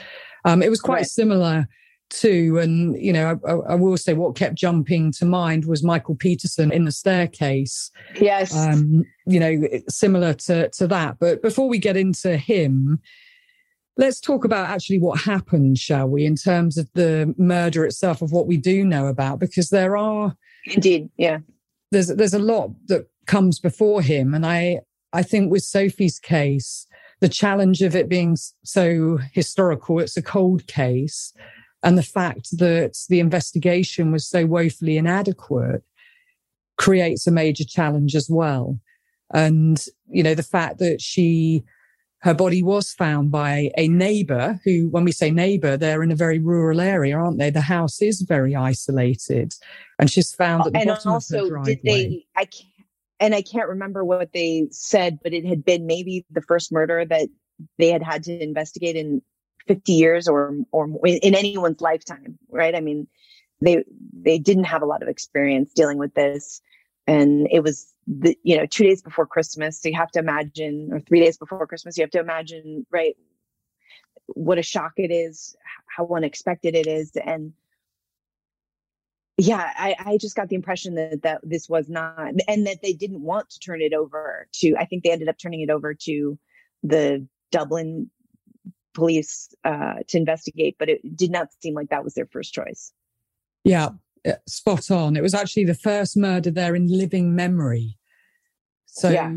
[0.43, 1.08] Um, it was quite right.
[1.08, 1.67] similar
[2.11, 6.15] to, and you know, I, I, will say what kept jumping to mind was Michael
[6.15, 7.91] Peterson in the staircase.
[8.19, 8.55] Yes.
[8.55, 11.17] Um, you know, similar to to that.
[11.19, 12.99] But before we get into him,
[13.97, 18.31] let's talk about actually what happened, shall we, in terms of the murder itself, of
[18.31, 21.39] what we do know about, because there are indeed, yeah,
[21.91, 24.33] there's there's a lot that comes before him.
[24.33, 24.81] And I,
[25.13, 26.87] I think with Sophie's case,
[27.21, 31.33] the challenge of it being so historical, it's a cold case,
[31.85, 35.83] and the fact that the investigation was so woefully inadequate
[36.77, 38.79] creates a major challenge as well.
[39.33, 41.63] And, you know, the fact that she,
[42.21, 46.15] her body was found by a neighbor who, when we say neighbor, they're in a
[46.15, 47.51] very rural area, aren't they?
[47.51, 49.53] The house is very isolated
[49.99, 51.69] and she's found at the and bottom also, of the driveway.
[51.69, 52.69] And also, did they, I can't,
[53.19, 57.05] and I can't remember what they said, but it had been maybe the first murder
[57.05, 57.29] that
[57.77, 59.21] they had had to investigate in
[59.67, 62.75] 50 years or or in anyone's lifetime, right?
[62.75, 63.08] I mean,
[63.62, 66.62] they they didn't have a lot of experience dealing with this,
[67.08, 69.82] and it was the you know two days before Christmas.
[69.82, 73.15] So you have to imagine, or three days before Christmas, you have to imagine, right?
[74.28, 75.56] What a shock it is,
[75.88, 77.54] how unexpected it is, and
[79.38, 82.93] yeah I, I just got the impression that that this was not and that they
[82.93, 85.93] didn't want to turn it over to i think they ended up turning it over
[85.93, 86.38] to
[86.84, 88.10] the dublin
[88.95, 92.91] police uh, to investigate but it did not seem like that was their first choice.
[93.63, 93.89] Yeah
[94.47, 95.15] spot on.
[95.15, 97.97] It was actually the first murder there in living memory.
[98.86, 99.31] So yeah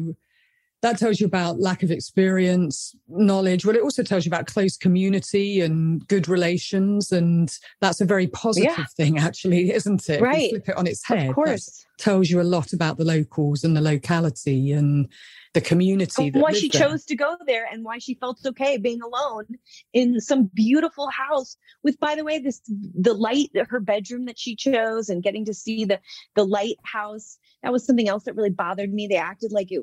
[0.82, 3.66] that tells you about lack of experience, knowledge.
[3.66, 7.10] Well, it also tells you about close community and good relations.
[7.10, 8.84] And that's a very positive yeah.
[8.96, 10.20] thing, actually, isn't it?
[10.20, 10.50] Right.
[10.50, 11.30] flip it on its head.
[11.30, 11.84] Of course.
[11.98, 15.08] tells you a lot about the locals and the locality and
[15.54, 16.30] the community.
[16.30, 16.88] why she there.
[16.88, 19.46] chose to go there and why she felt okay being alone
[19.92, 24.54] in some beautiful house with, by the way, this the light, her bedroom that she
[24.54, 25.98] chose and getting to see the
[26.36, 27.38] the lighthouse.
[27.62, 29.06] That was something else that really bothered me.
[29.06, 29.82] They acted like it.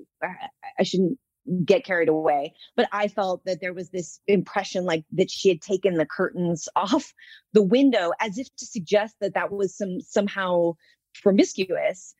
[0.80, 1.20] I shouldn't
[1.64, 5.62] get carried away but i felt that there was this impression like that she had
[5.62, 7.14] taken the curtains off
[7.54, 10.74] the window as if to suggest that that was some somehow
[11.22, 12.16] promiscuous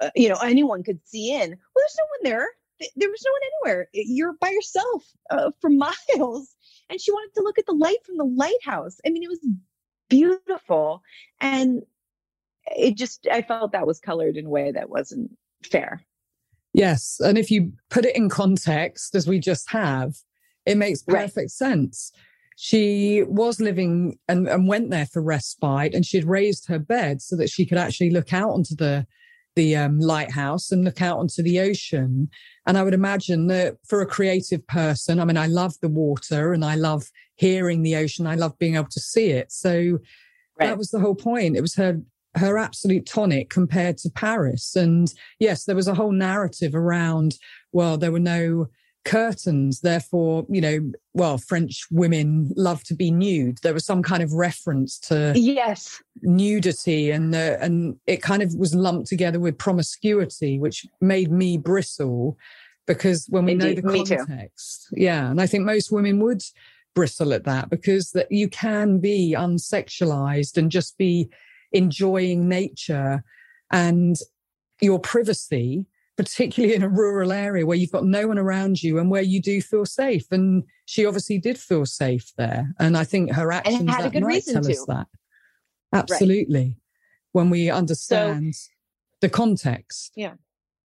[0.00, 1.50] uh, you know anyone could see in.
[1.50, 2.48] Well there's no one there.
[2.96, 3.40] There was no one
[3.72, 3.88] anywhere.
[3.92, 6.54] You're by yourself uh, for miles.
[6.88, 8.98] And she wanted to look at the light from the lighthouse.
[9.06, 9.46] I mean it was
[10.08, 11.02] beautiful.
[11.40, 11.82] And
[12.66, 15.30] it just i felt that was colored in a way that wasn't
[15.64, 16.04] fair
[16.72, 17.20] Yes.
[17.20, 20.14] And if you put it in context, as we just have,
[20.66, 21.50] it makes perfect right.
[21.50, 22.12] sense.
[22.56, 27.22] She was living and, and went there for respite, and she had raised her bed
[27.22, 29.06] so that she could actually look out onto the
[29.56, 32.28] the um, lighthouse and look out onto the ocean.
[32.66, 36.52] And I would imagine that for a creative person, I mean, I love the water
[36.52, 38.28] and I love hearing the ocean.
[38.28, 39.50] I love being able to see it.
[39.50, 39.98] So
[40.60, 40.68] right.
[40.68, 41.56] that was the whole point.
[41.56, 42.00] It was her
[42.36, 44.76] her absolute tonic compared to Paris.
[44.76, 47.36] And yes, there was a whole narrative around,
[47.72, 48.68] well, there were no
[49.04, 49.80] curtains.
[49.80, 53.58] Therefore, you know, well, French women love to be nude.
[53.62, 58.54] There was some kind of reference to yes nudity, and uh, and it kind of
[58.54, 62.36] was lumped together with promiscuity, which made me bristle
[62.86, 66.42] because when we Indeed, know the context, yeah, and I think most women would
[66.94, 71.30] bristle at that because that you can be unsexualized and just be
[71.72, 73.22] enjoying nature
[73.70, 74.16] and
[74.80, 79.10] your privacy, particularly in a rural area where you've got no one around you and
[79.10, 80.26] where you do feel safe.
[80.30, 82.74] And she obviously did feel safe there.
[82.78, 84.70] And I think her actions that night tell to.
[84.70, 85.06] us that.
[85.92, 86.64] Absolutely.
[86.64, 86.74] Right.
[87.32, 88.70] When we understand so,
[89.20, 90.12] the context.
[90.16, 90.34] Yeah.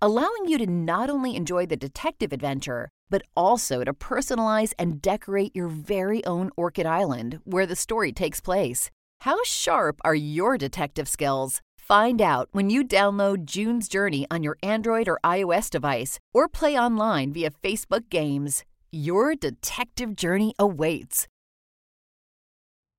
[0.00, 5.54] allowing you to not only enjoy the detective adventure, but also to personalize and decorate
[5.54, 8.90] your very own Orchid Island where the story takes place.
[9.20, 11.62] How sharp are your detective skills?
[11.76, 16.76] Find out when you download June's Journey on your Android or iOS device or play
[16.76, 18.64] online via Facebook Games.
[18.90, 21.28] Your detective journey awaits.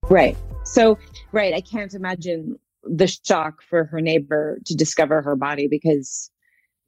[0.09, 0.37] Right.
[0.63, 0.97] So,
[1.33, 6.31] right, I can't imagine the shock for her neighbor to discover her body because,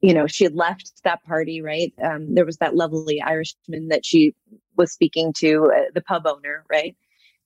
[0.00, 1.92] you know, she had left that party, right?
[2.02, 4.34] Um, there was that lovely Irishman that she
[4.76, 6.96] was speaking to, uh, the pub owner, right?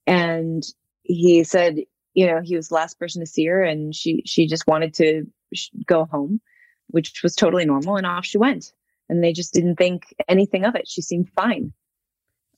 [0.07, 0.62] And
[1.03, 1.79] he said,
[2.14, 4.95] you know, he was the last person to see her and she, she just wanted
[4.95, 5.25] to
[5.87, 6.40] go home,
[6.88, 7.97] which was totally normal.
[7.97, 8.73] And off she went.
[9.09, 10.88] And they just didn't think anything of it.
[10.88, 11.73] She seemed fine.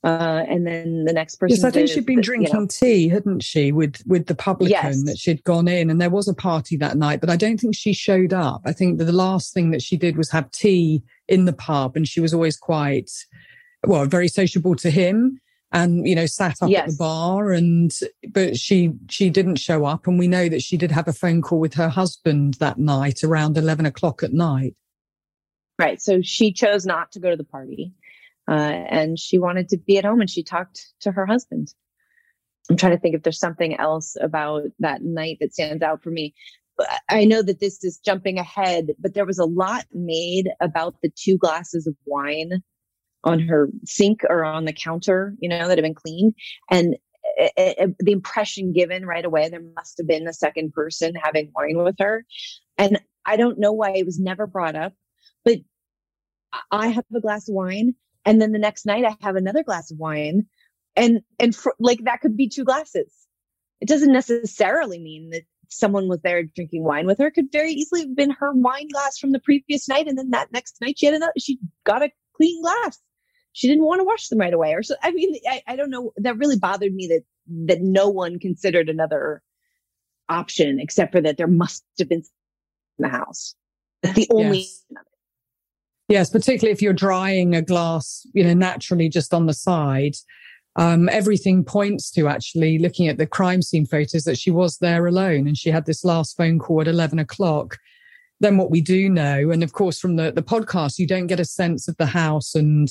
[0.07, 1.57] Uh, and then the next person.
[1.57, 4.71] Yes, I think she'd been drinking you know, tea, hadn't she, with with the publican
[4.71, 5.03] yes.
[5.03, 7.75] that she'd gone in, and there was a party that night, but I don't think
[7.75, 8.61] she showed up.
[8.63, 11.97] I think that the last thing that she did was have tea in the pub,
[11.97, 13.11] and she was always quite
[13.85, 15.41] well, very sociable to him,
[15.73, 16.83] and you know, sat up yes.
[16.83, 17.91] at the bar, and
[18.29, 21.41] but she she didn't show up, and we know that she did have a phone
[21.41, 24.73] call with her husband that night around eleven o'clock at night.
[25.77, 26.01] Right.
[26.01, 27.91] So she chose not to go to the party.
[28.47, 31.73] Uh, and she wanted to be at home and she talked to her husband.
[32.69, 36.09] I'm trying to think if there's something else about that night that stands out for
[36.09, 36.33] me.
[37.09, 41.11] I know that this is jumping ahead, but there was a lot made about the
[41.15, 42.61] two glasses of wine
[43.23, 46.35] on her sink or on the counter, you know, that had been cleaned.
[46.69, 46.95] And
[47.35, 51.51] it, it, the impression given right away, there must have been a second person having
[51.55, 52.25] wine with her.
[52.77, 54.93] And I don't know why it was never brought up,
[55.43, 55.57] but
[56.71, 57.95] I have a glass of wine
[58.27, 60.47] and then the next night I have another glass of wine
[60.97, 63.11] and and for, like that could be two glasses.
[63.79, 67.27] It doesn't necessarily mean that someone was there drinking wine with her.
[67.27, 70.07] It could very easily have been her wine glass from the previous night.
[70.07, 72.99] And then that next night she had another she got a clean glass.
[73.53, 75.89] She didn't want to wash them right away or so i mean i, I don't
[75.89, 76.11] know.
[76.17, 77.23] That really bothered me that
[77.67, 79.41] that no one considered another
[80.27, 82.23] option except for that there must have been
[82.99, 83.55] in the house.
[84.03, 84.83] That's the only yes.
[86.07, 90.15] Yes, particularly if you're drying a glass, you know, naturally just on the side.
[90.77, 95.07] Um, everything points to actually looking at the crime scene photos that she was there
[95.07, 97.77] alone and she had this last phone call at 11 o'clock.
[98.39, 101.39] Then what we do know, and of course from the, the podcast, you don't get
[101.39, 102.87] a sense of the house and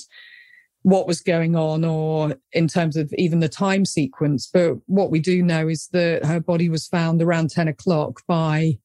[0.83, 4.51] what was going on or in terms of even the time sequence.
[4.53, 8.79] But what we do know is that her body was found around 10 o'clock by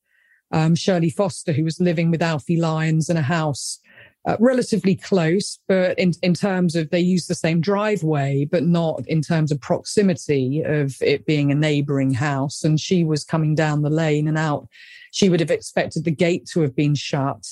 [0.51, 3.79] um, Shirley Foster, who was living with Alfie Lyons in a house
[4.25, 9.03] uh, relatively close, but in, in terms of they use the same driveway, but not
[9.07, 12.63] in terms of proximity of it being a neighboring house.
[12.63, 14.67] And she was coming down the lane and out.
[15.11, 17.47] She would have expected the gate to have been shut.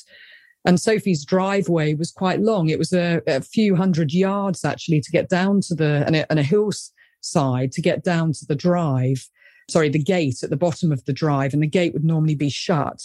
[0.65, 2.69] And Sophie's driveway was quite long.
[2.69, 6.29] It was a, a few hundred yards actually to get down to the, and a,
[6.29, 9.27] and a hillside to get down to the drive.
[9.69, 12.49] Sorry, the gate at the bottom of the drive, and the gate would normally be
[12.49, 13.01] shut.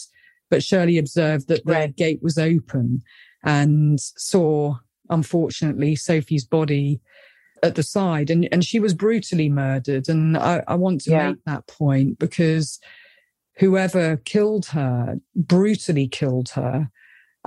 [0.49, 1.95] But Shirley observed that the right.
[1.95, 3.01] gate was open
[3.45, 4.75] and saw,
[5.09, 6.99] unfortunately, Sophie's body
[7.63, 10.09] at the side and, and she was brutally murdered.
[10.09, 11.29] And I, I want to yeah.
[11.29, 12.79] make that point because
[13.57, 16.89] whoever killed her brutally killed her.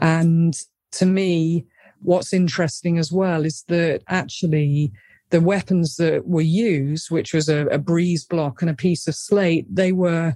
[0.00, 0.56] And
[0.92, 1.66] to me,
[2.00, 4.92] what's interesting as well is that actually
[5.30, 9.14] the weapons that were used, which was a, a breeze block and a piece of
[9.14, 10.34] slate, they were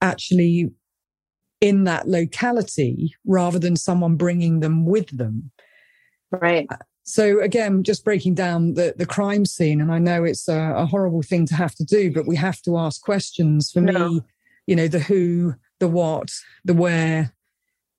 [0.00, 0.70] actually
[1.66, 5.50] in that locality rather than someone bringing them with them.
[6.30, 6.66] Right.
[6.70, 10.74] Uh, so again, just breaking down the, the crime scene, and I know it's a,
[10.76, 13.70] a horrible thing to have to do, but we have to ask questions.
[13.70, 14.08] For no.
[14.08, 14.20] me,
[14.66, 16.32] you know, the who, the what,
[16.64, 17.32] the where,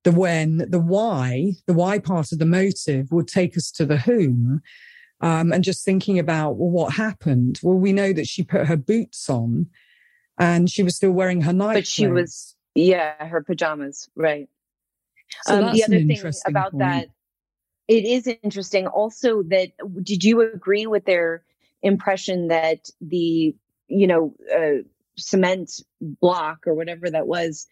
[0.03, 3.97] the when, the why, the why part of the motive would take us to the
[3.97, 4.61] whom.
[5.19, 7.59] Um, and just thinking about well, what happened.
[7.63, 9.67] Well, we know that she put her boots on,
[10.37, 11.73] and she was still wearing her night.
[11.73, 14.47] But she was yeah, her pajamas, right.
[15.43, 16.79] So um, the other thing about point.
[16.79, 17.07] that,
[17.87, 19.71] it is interesting also that
[20.03, 21.43] did you agree with their
[21.81, 23.55] impression that the,
[23.87, 24.83] you know, uh,
[25.17, 27.65] cement block or whatever that was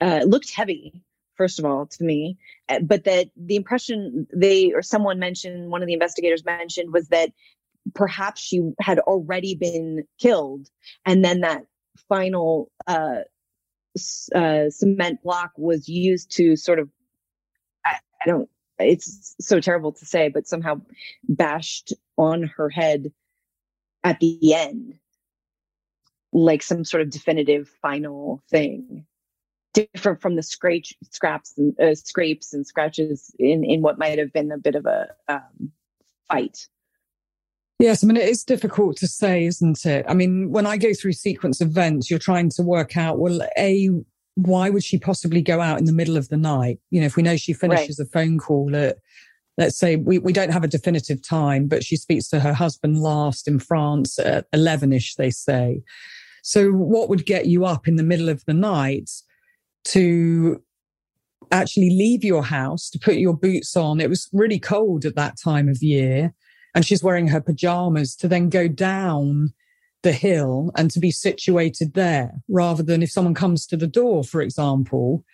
[0.00, 1.02] uh, looked heavy
[1.36, 2.36] first of all to me
[2.68, 7.06] uh, but that the impression they or someone mentioned one of the investigators mentioned was
[7.08, 7.30] that
[7.94, 10.68] perhaps she had already been killed
[11.06, 11.64] and then that
[12.08, 13.18] final uh,
[14.34, 16.88] uh, cement block was used to sort of,
[17.84, 20.80] I, I don't, it's so terrible to say, but somehow
[21.28, 23.12] bashed on her head
[24.04, 24.94] at the end,
[26.32, 29.06] like some sort of definitive final thing,
[29.74, 34.32] different from the scratch scraps and uh, scrapes and scratches in in what might have
[34.32, 35.72] been a bit of a um,
[36.28, 36.68] fight.
[37.78, 40.04] Yes, I mean, it is difficult to say, isn't it?
[40.08, 43.88] I mean, when I go through sequence events, you're trying to work out, well, A,
[44.34, 46.80] why would she possibly go out in the middle of the night?
[46.90, 48.06] You know, if we know she finishes right.
[48.06, 48.96] a phone call at
[49.58, 53.00] let's say we, we don't have a definitive time, but she speaks to her husband
[53.02, 55.82] last in France at 11 ish, they say.
[56.42, 59.10] So, what would get you up in the middle of the night
[59.86, 60.62] to
[61.50, 64.00] actually leave your house to put your boots on?
[64.00, 66.32] It was really cold at that time of year.
[66.78, 69.52] And she's wearing her pajamas to then go down
[70.04, 74.22] the hill and to be situated there rather than if someone comes to the door,
[74.22, 75.24] for example.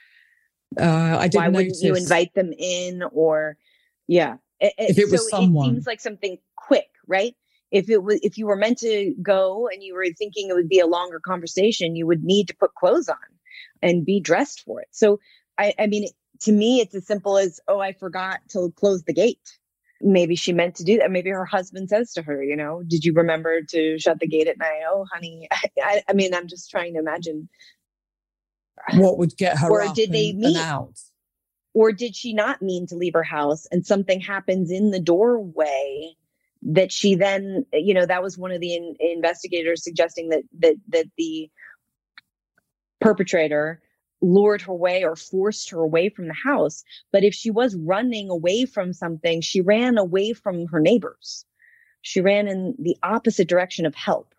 [0.81, 3.59] Uh, I didn't Why wouldn't notice, you invite them in or,
[4.09, 4.37] yeah.
[4.59, 5.67] If it was someone.
[5.67, 7.35] It seems like something quick, right?
[7.71, 10.71] If it was, if you were meant to go and you were thinking it would
[10.71, 13.19] be a longer conversation, you would need to put clothes on
[13.83, 14.89] and be dressed for it.
[14.93, 15.21] So,
[15.59, 16.09] I, I mean,
[16.41, 19.59] to me, it's as simple as, oh, I forgot to close the gate
[20.05, 21.11] maybe she meant to do that.
[21.11, 24.47] Maybe her husband says to her, you know, did you remember to shut the gate
[24.47, 24.83] at night?
[24.89, 25.49] Oh, honey.
[25.83, 27.49] I, I mean, I'm just trying to imagine
[28.95, 30.57] what would get her or did they and, meet?
[30.57, 30.99] and out.
[31.73, 36.15] Or did she not mean to leave her house and something happens in the doorway
[36.63, 40.77] that she then, you know, that was one of the in, investigators suggesting that that
[40.89, 41.51] that the
[43.01, 43.83] perpetrator
[44.21, 46.83] lured her away or forced her away from the house.
[47.13, 51.45] But if she was running away from something, she ran away from her neighbors.
[52.03, 54.35] She ran in the opposite direction of help.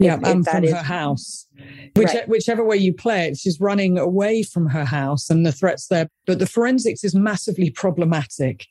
[0.00, 1.46] Yeah, if and from is- her house.
[1.94, 2.28] Which, Right.
[2.28, 6.08] Whichever way you play it, she's running away from her house and the threats there.
[6.26, 8.66] But the forensics is massively problematic.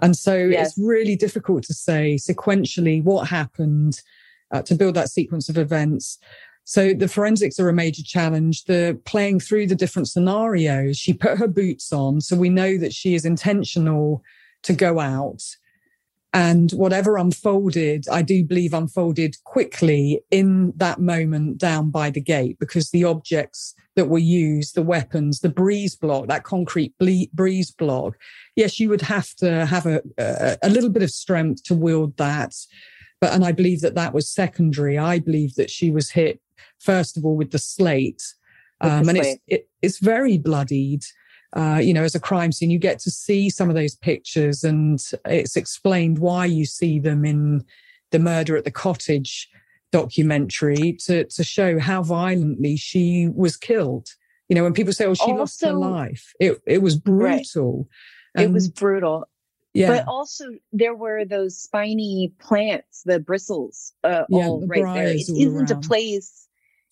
[0.00, 0.68] And so Yes.
[0.68, 4.00] it's really difficult to say sequentially what happened
[4.50, 6.18] uh, to build that sequence of events.
[6.68, 8.64] So the forensics are a major challenge.
[8.64, 10.98] The playing through the different scenarios.
[10.98, 12.20] She put her boots on.
[12.20, 14.22] So we know that she is intentional
[14.64, 15.42] to go out.
[16.34, 22.58] And whatever unfolded, I do believe unfolded quickly in that moment down by the gate
[22.58, 27.70] because the objects that were used, the weapons, the breeze block, that concrete ble- breeze
[27.70, 28.18] block,
[28.56, 32.14] yes, you would have to have a, a, a little bit of strength to wield
[32.18, 32.54] that.
[33.22, 34.98] But, and I believe that that was secondary.
[34.98, 36.42] I believe that she was hit,
[36.78, 38.22] first of all, with the slate.
[38.82, 41.02] With the Um, and it's, it, it's very bloodied
[41.54, 44.64] uh, you know, as a crime scene, you get to see some of those pictures
[44.64, 47.64] and it's explained why you see them in
[48.10, 49.48] the murder at the cottage
[49.90, 54.08] documentary to, to show how violently she was killed.
[54.48, 57.88] You know, when people say, oh, she lost her life, it, it was brutal.
[58.36, 59.26] it was brutal.
[59.72, 59.88] yeah.
[59.88, 65.08] But also there were those spiny plants, the bristles, uh, Yeah, all the right there.
[65.08, 66.47] It all isn't a place.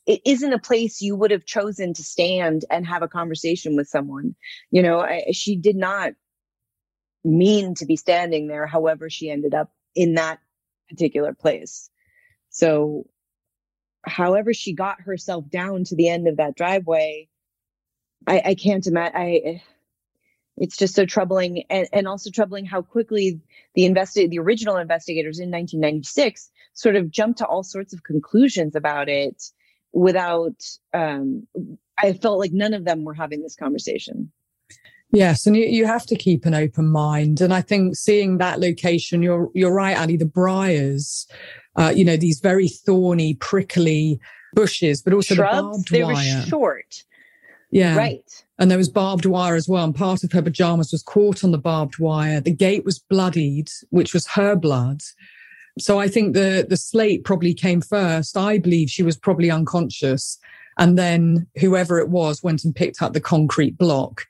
[0.07, 3.89] It isn't a place you would have chosen to stand and have a conversation with
[3.89, 4.35] someone.
[4.71, 6.13] You know, I, she did not
[7.25, 8.67] mean to be standing there.
[8.67, 10.39] However, she ended up in that
[10.89, 11.91] particular place.
[12.51, 13.07] So,
[14.05, 17.29] however she got herself down to the end of that driveway,
[18.27, 19.17] I, I can't imagine.
[19.17, 19.63] I
[20.57, 23.41] it's just so troubling and, and also troubling how quickly
[23.75, 28.75] the investi- the original investigators in 1996 sort of jumped to all sorts of conclusions
[28.75, 29.43] about it
[29.93, 30.61] without
[30.95, 31.47] um,
[31.99, 34.31] i felt like none of them were having this conversation
[35.13, 37.41] Yes, and you, you have to keep an open mind.
[37.41, 40.17] And I think seeing that location, you're you're right, Ali.
[40.17, 41.29] The briars,
[41.77, 44.21] uh, you know, these very thorny, prickly
[44.53, 46.13] bushes, but also the shrubs barbed they wire.
[46.15, 47.05] were short
[47.71, 47.97] Yeah.
[47.97, 49.85] right And there was barbed wire as well.
[49.85, 52.41] And part of her pajamas was caught on the barbed wire.
[52.41, 55.03] The gate was bloodied, which was her blood.
[55.79, 58.37] So I think the, the slate probably came first.
[58.37, 60.39] I believe she was probably unconscious.
[60.79, 64.27] And then whoever it was went and picked up the concrete block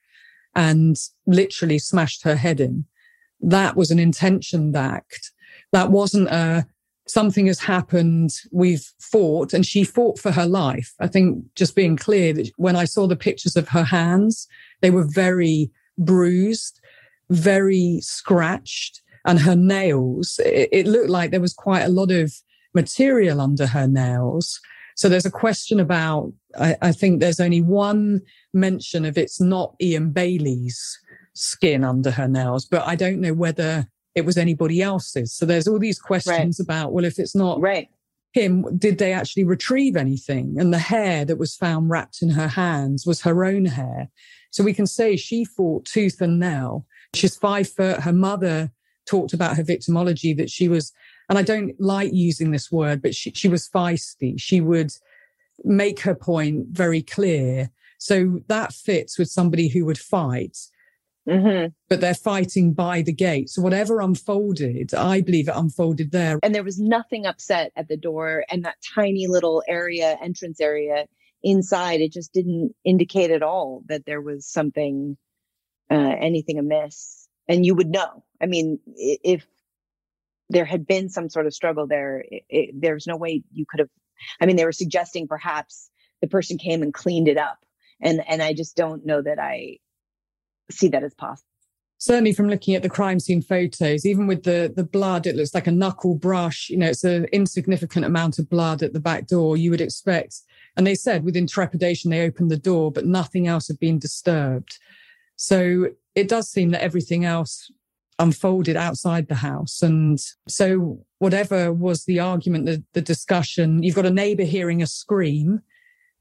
[0.54, 2.84] and literally smashed her head in.
[3.40, 5.32] That was an intentioned act.
[5.72, 6.66] That wasn't a
[7.08, 8.32] something has happened.
[8.50, 10.92] We've fought and she fought for her life.
[10.98, 14.48] I think just being clear that when I saw the pictures of her hands,
[14.80, 16.80] they were very bruised,
[17.30, 22.32] very scratched and her nails, it, it looked like there was quite a lot of
[22.74, 24.60] material under her nails.
[24.94, 28.22] So there's a question about, I, I think there's only one
[28.54, 30.98] mention of it's not Ian Bailey's
[31.34, 35.34] skin under her nails, but I don't know whether it was anybody else's.
[35.34, 37.90] So there's all these questions about, well, if it's not right.
[38.32, 40.56] him, did they actually retrieve anything?
[40.58, 44.08] And the hair that was found wrapped in her hands was her own hair.
[44.50, 46.86] So we can say she fought tooth and nail.
[47.14, 48.00] She's five foot.
[48.00, 48.70] Her mother
[49.06, 50.92] talked about her victimology that she was,
[51.28, 54.34] and I don't like using this word, but she, she was feisty.
[54.38, 54.92] She would
[55.64, 57.70] make her point very clear.
[57.98, 60.56] So that fits with somebody who would fight.
[61.28, 61.72] Mm-hmm.
[61.88, 63.48] But they're fighting by the gate.
[63.50, 66.38] So whatever unfolded, I believe it unfolded there.
[66.42, 71.06] and there was nothing upset at the door and that tiny little area entrance area
[71.42, 75.16] inside it just didn't indicate at all that there was something
[75.90, 78.24] uh, anything amiss and you would know.
[78.40, 79.46] I mean, if
[80.48, 83.80] there had been some sort of struggle there, it, it, there's no way you could
[83.80, 83.88] have.
[84.40, 85.90] I mean, they were suggesting perhaps
[86.20, 87.58] the person came and cleaned it up,
[88.00, 89.78] and and I just don't know that I
[90.70, 91.46] see that as possible
[91.98, 95.54] certainly from looking at the crime scene photos, even with the the blood, it looks
[95.54, 96.68] like a knuckle brush.
[96.70, 99.56] You know, it's an insignificant amount of blood at the back door.
[99.56, 100.42] You would expect,
[100.76, 104.78] and they said within trepidation they opened the door, but nothing else had been disturbed.
[105.36, 107.70] So it does seem that everything else
[108.18, 109.82] unfolded outside the house.
[109.82, 110.18] And
[110.48, 115.60] so whatever was the argument, the, the discussion, you've got a neighbor hearing a scream.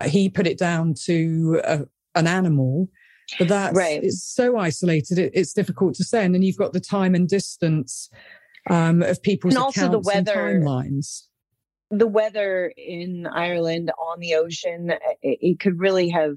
[0.03, 1.85] He put it down to a,
[2.15, 2.89] an animal
[3.37, 4.03] but that's right.
[4.03, 7.27] it's so isolated it, it's difficult to say and then you've got the time and
[7.27, 8.09] distance
[8.69, 11.23] um, of people's and also the weather timelines
[11.91, 14.91] the weather in ireland on the ocean
[15.21, 16.35] it, it could really have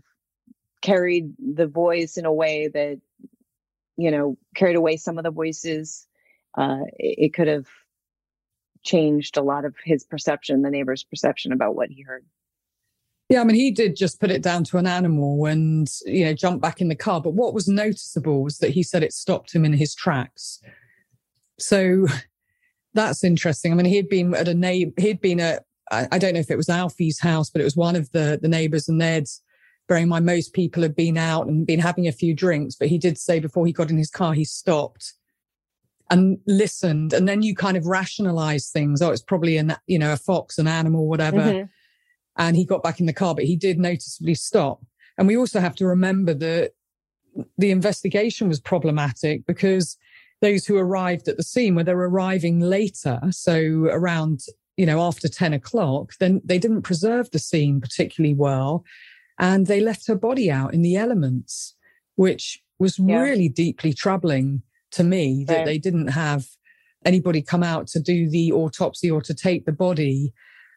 [0.83, 3.01] carried the voice in a way that
[3.97, 6.07] you know carried away some of the voices
[6.57, 7.67] uh, it, it could have
[8.85, 12.25] changed a lot of his perception the neighbor's perception about what he heard
[13.29, 16.33] yeah, I mean, he did just put it down to an animal and, you know,
[16.33, 17.21] jump back in the car.
[17.21, 20.63] But what was noticeable was that he said it stopped him in his tracks.
[21.59, 22.07] So
[22.95, 23.71] that's interesting.
[23.71, 26.57] I mean, he'd been at a neighbor, he'd been at, I don't know if it
[26.57, 29.27] was Alfie's house, but it was one of the, the neighbors and they'd,
[29.89, 32.89] bearing in mind most people had been out and been having a few drinks, but
[32.89, 35.15] he did say before he got in his car, he stopped
[36.11, 37.13] and listened.
[37.13, 39.03] And then you kind of rationalize things.
[39.03, 41.39] Oh, it's probably an, you know, a fox, an animal, whatever.
[41.39, 41.65] Mm-hmm
[42.39, 44.81] and he got back in the car, but he did noticeably stop.
[45.19, 46.73] And we also have to remember that
[47.59, 49.97] the investigation was problematic because
[50.41, 54.43] those who arrived at the scene, where they're arriving later, so around,
[54.77, 58.85] you know, after 10 o'clock, then they didn't preserve the scene particularly well.
[59.39, 61.75] And they left her body out in the elements,
[62.17, 63.21] which was yeah.
[63.21, 64.63] really deeply troubling
[64.93, 65.67] to me that right.
[65.67, 66.47] they didn't have
[67.05, 70.33] anybody come out to do the autopsy or to take the body.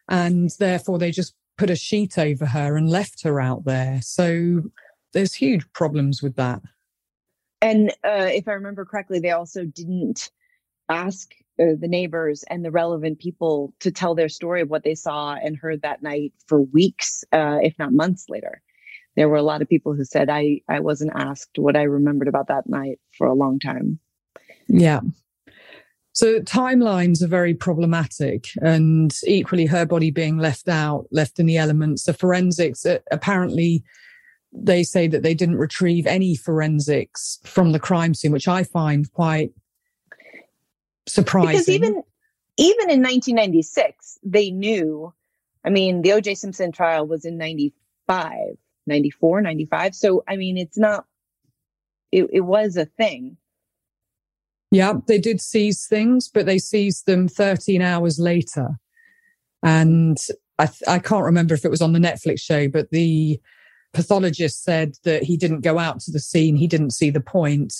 [0.07, 3.99] And therefore they just put a sheet over her and left her out there.
[4.01, 4.63] So
[5.13, 6.61] there's huge problems with that.
[7.61, 10.31] And uh, if I remember correctly, they also didn't
[10.89, 11.31] ask
[11.79, 15.57] the neighbors and the relevant people to tell their story of what they saw and
[15.57, 18.61] heard that night for weeks, uh, if not months later.
[19.15, 22.27] There were a lot of people who said, I, I wasn't asked what I remembered
[22.27, 23.99] about that night for a long time.
[24.67, 25.01] Yeah.
[26.13, 31.57] So timelines are very problematic and equally her body being left out, left in the
[31.57, 32.03] elements.
[32.03, 33.83] The forensics, uh, apparently
[34.53, 39.11] they say that they didn't retrieve any forensics from the crime scene, which I find
[39.13, 39.51] quite
[41.07, 41.51] surprising.
[41.51, 42.03] Because even,
[42.57, 45.13] even in 1996, they knew,
[45.65, 48.37] I mean, the OJ Simpson trial was in 95,
[48.87, 49.95] 94, 95.
[49.95, 51.05] So, I mean, it's not,
[52.11, 53.37] it, it was a thing.
[54.71, 58.79] Yeah, they did seize things, but they seized them 13 hours later.
[59.63, 60.17] And
[60.57, 63.39] I, th- I can't remember if it was on the Netflix show, but the
[63.93, 66.55] pathologist said that he didn't go out to the scene.
[66.55, 67.73] He didn't see the point.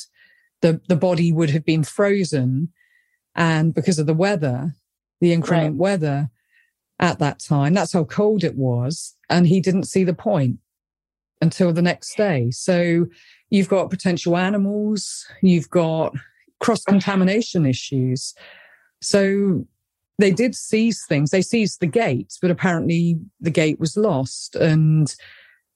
[0.62, 2.70] The, the body would have been frozen.
[3.36, 4.76] And because of the weather,
[5.20, 5.80] the inclement right.
[5.80, 6.30] weather
[7.00, 9.16] at that time, that's how cold it was.
[9.30, 10.58] And he didn't see the point
[11.42, 12.52] until the next day.
[12.52, 13.08] So
[13.50, 16.16] you've got potential animals, you've got
[16.60, 18.34] cross contamination issues.
[19.02, 19.66] So
[20.20, 21.32] they did seize things.
[21.32, 24.56] They seized the gate, but apparently the gate was lost.
[24.56, 25.14] And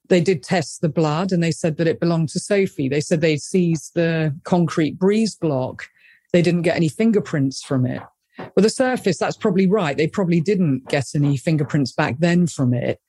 [0.07, 2.87] they did test the blood and they said that it belonged to Sophie.
[2.87, 5.87] They said they seized the concrete breeze block.
[6.35, 8.01] They didn't get any fingerprints from it.
[8.37, 9.95] Well, the surface, that's probably right.
[9.95, 12.99] They probably didn't get any fingerprints back then from it,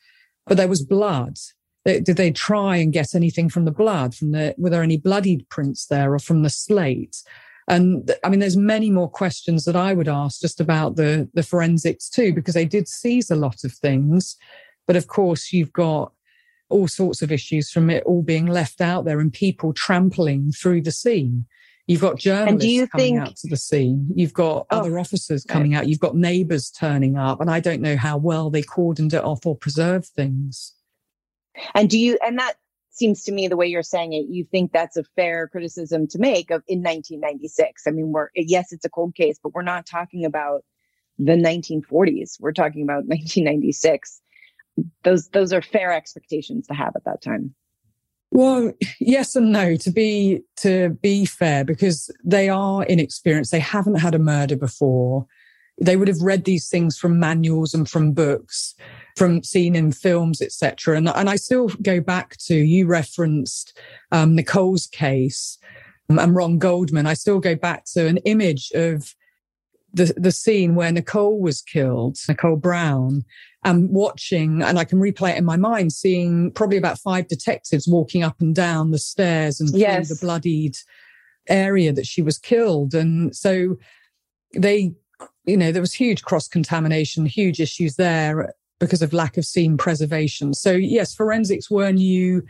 [0.46, 1.36] but there was blood.
[1.84, 4.14] Did they try and get anything from the blood?
[4.14, 7.20] From the were there any bloodied prints there, or from the slate?
[7.66, 11.42] And I mean, there's many more questions that I would ask just about the, the
[11.42, 14.36] forensics too, because they did seize a lot of things.
[14.86, 16.12] But of course, you've got
[16.68, 20.82] all sorts of issues from it all being left out there and people trampling through
[20.82, 21.46] the scene.
[21.86, 23.20] You've got journalists coming think...
[23.20, 24.08] out to the scene.
[24.14, 25.88] You've got oh, other officers coming out.
[25.88, 27.40] You've got neighbors turning up.
[27.40, 30.74] And I don't know how well they cordoned it off or preserved things.
[31.74, 32.54] And do you, and that
[32.90, 36.18] seems to me the way you're saying it, you think that's a fair criticism to
[36.18, 37.82] make of in 1996.
[37.86, 40.64] I mean, we're yes, it's a cold case, but we're not talking about
[41.18, 42.40] the 1940s.
[42.40, 44.20] We're talking about 1996.
[45.04, 47.54] Those those are fair expectations to have at that time.
[48.36, 49.76] Well, yes and no.
[49.76, 53.50] To be to be fair, because they are inexperienced.
[53.50, 55.26] They haven't had a murder before.
[55.80, 58.74] They would have read these things from manuals and from books
[59.16, 60.98] from seen in films, etc.
[60.98, 63.78] And, and I still go back to you referenced
[64.12, 65.56] um, Nicole's case.
[66.10, 69.14] and Ron Goldman, I still go back to an image of
[69.94, 73.24] the, the scene where Nicole was killed, Nicole Brown,
[73.66, 77.88] and watching, and I can replay it in my mind, seeing probably about five detectives
[77.88, 80.06] walking up and down the stairs and yes.
[80.06, 80.76] through the bloodied
[81.48, 82.94] area that she was killed.
[82.94, 83.76] And so
[84.54, 84.94] they,
[85.46, 89.76] you know, there was huge cross contamination, huge issues there because of lack of scene
[89.76, 90.54] preservation.
[90.54, 92.44] So yes, forensics were new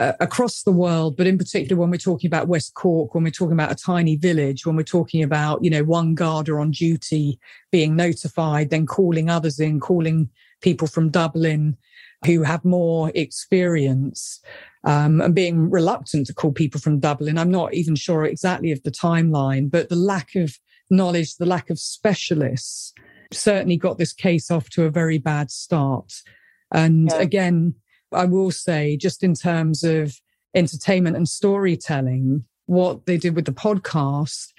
[0.00, 3.30] uh, across the world, but in particular when we're talking about West Cork, when we're
[3.30, 7.38] talking about a tiny village, when we're talking about, you know, one Garda on duty
[7.70, 10.28] being notified, then calling others in, calling
[10.60, 11.76] people from Dublin
[12.24, 14.40] who have more experience
[14.84, 17.38] um, and being reluctant to call people from Dublin.
[17.38, 20.58] I'm not even sure exactly of the timeline, but the lack of
[20.90, 22.92] knowledge, the lack of specialists
[23.32, 26.12] certainly got this case off to a very bad start.
[26.72, 27.18] And yeah.
[27.18, 27.74] again,
[28.12, 30.16] I will say, just in terms of
[30.54, 34.52] entertainment and storytelling, what they did with the podcast,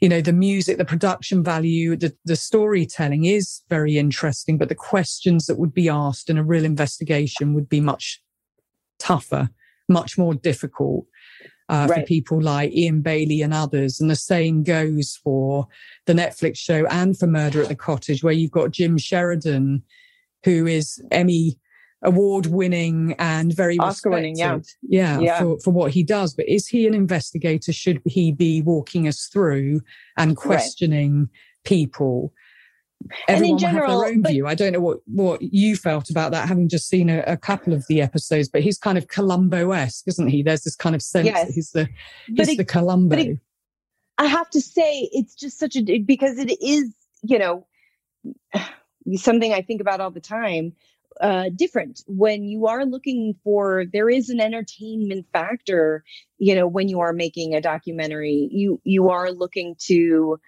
[0.00, 4.74] you know, the music, the production value, the, the storytelling is very interesting, but the
[4.74, 8.22] questions that would be asked in a real investigation would be much
[8.98, 9.48] tougher,
[9.88, 11.06] much more difficult.
[11.70, 12.00] Uh, right.
[12.00, 14.00] for people like Ian Bailey and others.
[14.00, 15.68] And the same goes for
[16.06, 19.82] the Netflix show and for Murder at the Cottage, where you've got Jim Sheridan,
[20.44, 21.58] who is Emmy
[22.02, 24.58] award winning and very Oscar winning, yeah.
[24.82, 26.34] yeah, yeah, for, for what he does.
[26.34, 27.72] But is he an investigator?
[27.72, 29.80] Should he be walking us through
[30.16, 31.28] and questioning right.
[31.64, 32.32] people?
[33.28, 34.46] Everyone and in general, their own but, view.
[34.46, 37.72] I don't know what, what you felt about that, having just seen a, a couple
[37.72, 40.42] of the episodes, but he's kind of Columbo esque, isn't he?
[40.42, 41.46] There's this kind of sense yes.
[41.46, 41.88] that he's the,
[42.26, 43.16] he's it, the Columbo.
[43.16, 43.38] It,
[44.18, 46.92] I have to say, it's just such a, because it is,
[47.22, 47.66] you know,
[49.14, 50.72] something I think about all the time
[51.20, 52.02] uh, different.
[52.06, 56.04] When you are looking for there is an entertainment factor
[56.38, 60.38] you know when you are making a documentary you you are looking to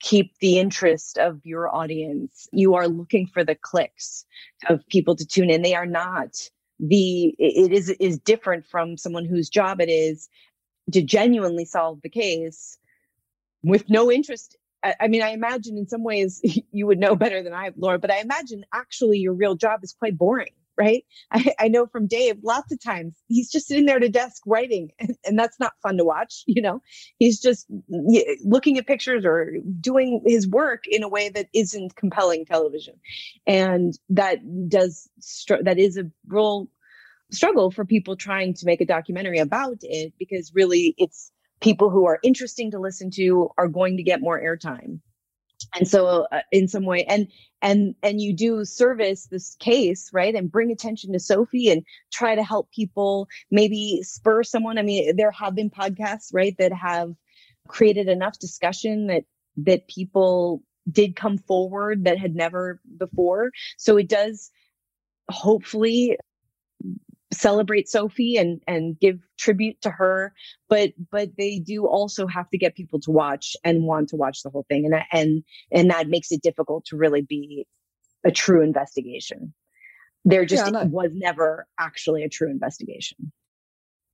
[0.00, 2.48] keep the interest of your audience.
[2.52, 4.24] You are looking for the clicks
[4.68, 5.62] of people to tune in.
[5.62, 6.36] They are not
[6.80, 10.28] the it is is different from someone whose job it is
[10.92, 12.78] to genuinely solve the case
[13.62, 16.40] with no interest I mean, I imagine in some ways
[16.72, 19.94] you would know better than I, Laura, but I imagine actually your real job is
[19.98, 21.04] quite boring, right?
[21.32, 24.42] I, I know from Dave, lots of times he's just sitting there at a desk
[24.46, 26.44] writing, and, and that's not fun to watch.
[26.46, 26.82] You know,
[27.18, 27.66] he's just
[28.44, 32.94] looking at pictures or doing his work in a way that isn't compelling television,
[33.46, 35.08] and that does
[35.62, 36.68] that is a real
[37.32, 41.30] struggle for people trying to make a documentary about it because really it's
[41.60, 45.00] people who are interesting to listen to are going to get more airtime.
[45.74, 47.28] And so uh, in some way and
[47.62, 52.34] and and you do service this case right and bring attention to sophie and try
[52.34, 54.78] to help people maybe spur someone.
[54.78, 57.12] I mean there have been podcasts right that have
[57.68, 59.24] created enough discussion that
[59.58, 63.50] that people did come forward that had never before.
[63.76, 64.50] So it does
[65.30, 66.16] hopefully
[67.32, 70.32] celebrate Sophie and and give tribute to her
[70.68, 74.42] but but they do also have to get people to watch and want to watch
[74.42, 77.66] the whole thing and and and that makes it difficult to really be
[78.24, 79.54] a true investigation
[80.24, 83.32] there just yeah, was never actually a true investigation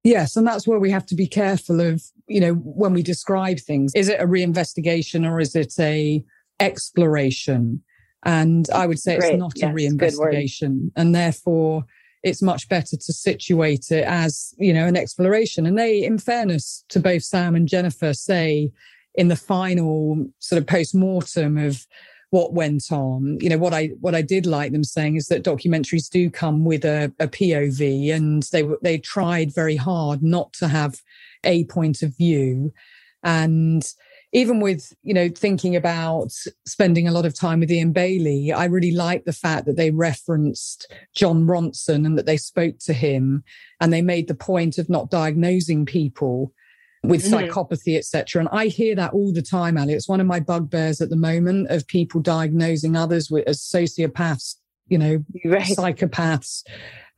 [0.04, 3.58] Yes, and that's where we have to be careful of, you know, when we describe
[3.58, 3.90] things.
[3.96, 6.24] Is it a reinvestigation or is it a
[6.60, 7.82] exploration?
[8.24, 9.32] And I would say Great.
[9.32, 10.92] it's not yes, a reinvestigation.
[10.94, 11.86] And therefore,
[12.22, 15.66] it's much better to situate it as, you know, an exploration.
[15.66, 18.70] And they, in fairness to both Sam and Jennifer, say
[19.14, 21.86] in the final sort of post mortem of
[22.30, 25.44] what went on, you know, what I what I did like them saying is that
[25.44, 30.68] documentaries do come with a, a POV, and they they tried very hard not to
[30.68, 31.00] have
[31.44, 32.72] a point of view,
[33.22, 33.88] and
[34.36, 36.30] even with you know thinking about
[36.66, 39.90] spending a lot of time with Ian Bailey, I really like the fact that they
[39.90, 43.42] referenced Jon Ronson and that they spoke to him
[43.80, 46.52] and they made the point of not diagnosing people
[47.02, 47.48] with mm-hmm.
[47.48, 48.40] psychopathy, etc.
[48.40, 49.94] And I hear that all the time, Ali.
[49.94, 54.56] It's one of my bugbears at the moment of people diagnosing others with as sociopaths,
[54.88, 55.64] you know, right.
[55.64, 56.62] psychopaths,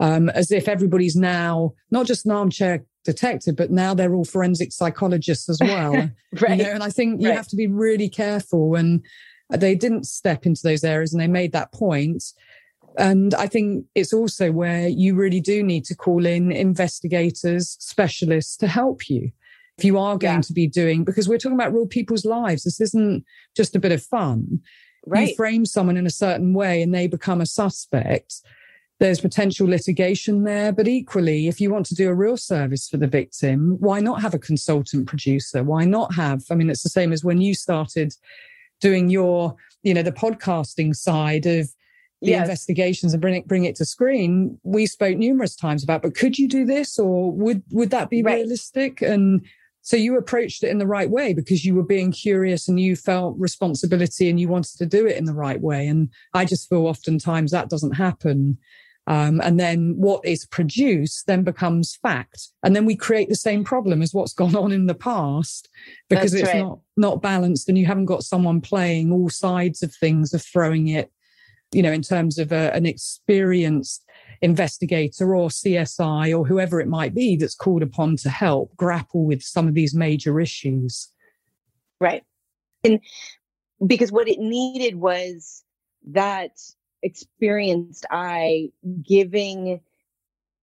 [0.00, 4.72] um, as if everybody's now not just an armchair detective, but now they're all forensic
[4.72, 6.10] psychologists as well.
[6.40, 6.58] right.
[6.58, 7.36] You know, and I think you right.
[7.36, 8.74] have to be really careful.
[8.74, 9.04] And
[9.50, 12.22] they didn't step into those areas and they made that point.
[12.98, 18.56] And I think it's also where you really do need to call in investigators, specialists
[18.58, 19.30] to help you.
[19.78, 20.40] If you are going yeah.
[20.40, 23.24] to be doing, because we're talking about real people's lives, this isn't
[23.56, 24.60] just a bit of fun.
[25.06, 25.28] Right.
[25.28, 28.42] You frame someone in a certain way and they become a suspect
[29.00, 30.72] there's potential litigation there.
[30.72, 34.22] But equally, if you want to do a real service for the victim, why not
[34.22, 35.62] have a consultant producer?
[35.62, 38.12] Why not have, I mean, it's the same as when you started
[38.80, 41.68] doing your, you know, the podcasting side of
[42.20, 42.48] the yes.
[42.48, 46.36] investigations and bring it bring it to screen we spoke numerous times about but could
[46.36, 48.38] you do this or would would that be right.
[48.38, 49.46] realistic and
[49.82, 52.96] so you approached it in the right way because you were being curious and you
[52.96, 56.68] felt responsibility and you wanted to do it in the right way and i just
[56.68, 58.58] feel oftentimes that doesn't happen
[59.08, 63.64] um, and then what is produced then becomes fact and then we create the same
[63.64, 65.68] problem as what's gone on in the past
[66.08, 66.62] because That's it's right.
[66.62, 70.88] not not balanced and you haven't got someone playing all sides of things of throwing
[70.88, 71.10] it
[71.72, 74.04] you know, in terms of a, an experienced
[74.40, 79.42] investigator or CSI or whoever it might be that's called upon to help grapple with
[79.42, 81.12] some of these major issues.
[82.00, 82.22] Right.
[82.84, 83.00] And
[83.84, 85.64] because what it needed was
[86.10, 86.52] that
[87.02, 88.68] experienced eye
[89.02, 89.80] giving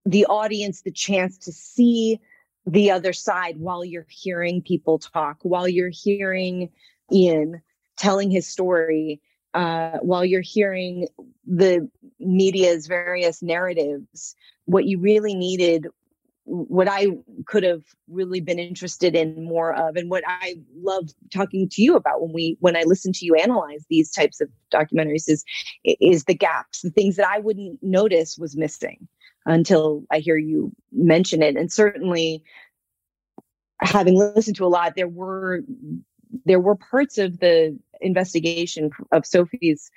[0.05, 2.19] the audience the chance to see
[2.65, 6.69] the other side while you're hearing people talk, while you're hearing
[7.11, 7.61] Ian
[7.97, 9.21] telling his story
[9.53, 11.07] uh, while you're hearing
[11.47, 15.88] the media's various narratives, what you really needed,
[16.45, 17.07] what I
[17.47, 21.95] could have really been interested in more of, and what I love talking to you
[21.95, 25.43] about when we when I listen to you analyze these types of documentaries is
[25.83, 29.07] is the gaps, the things that I wouldn't notice was missing
[29.47, 32.43] until I hear you mention it, and certainly
[33.81, 35.61] having listened to a lot, there were
[36.45, 39.89] there were parts of the investigation of Sophie's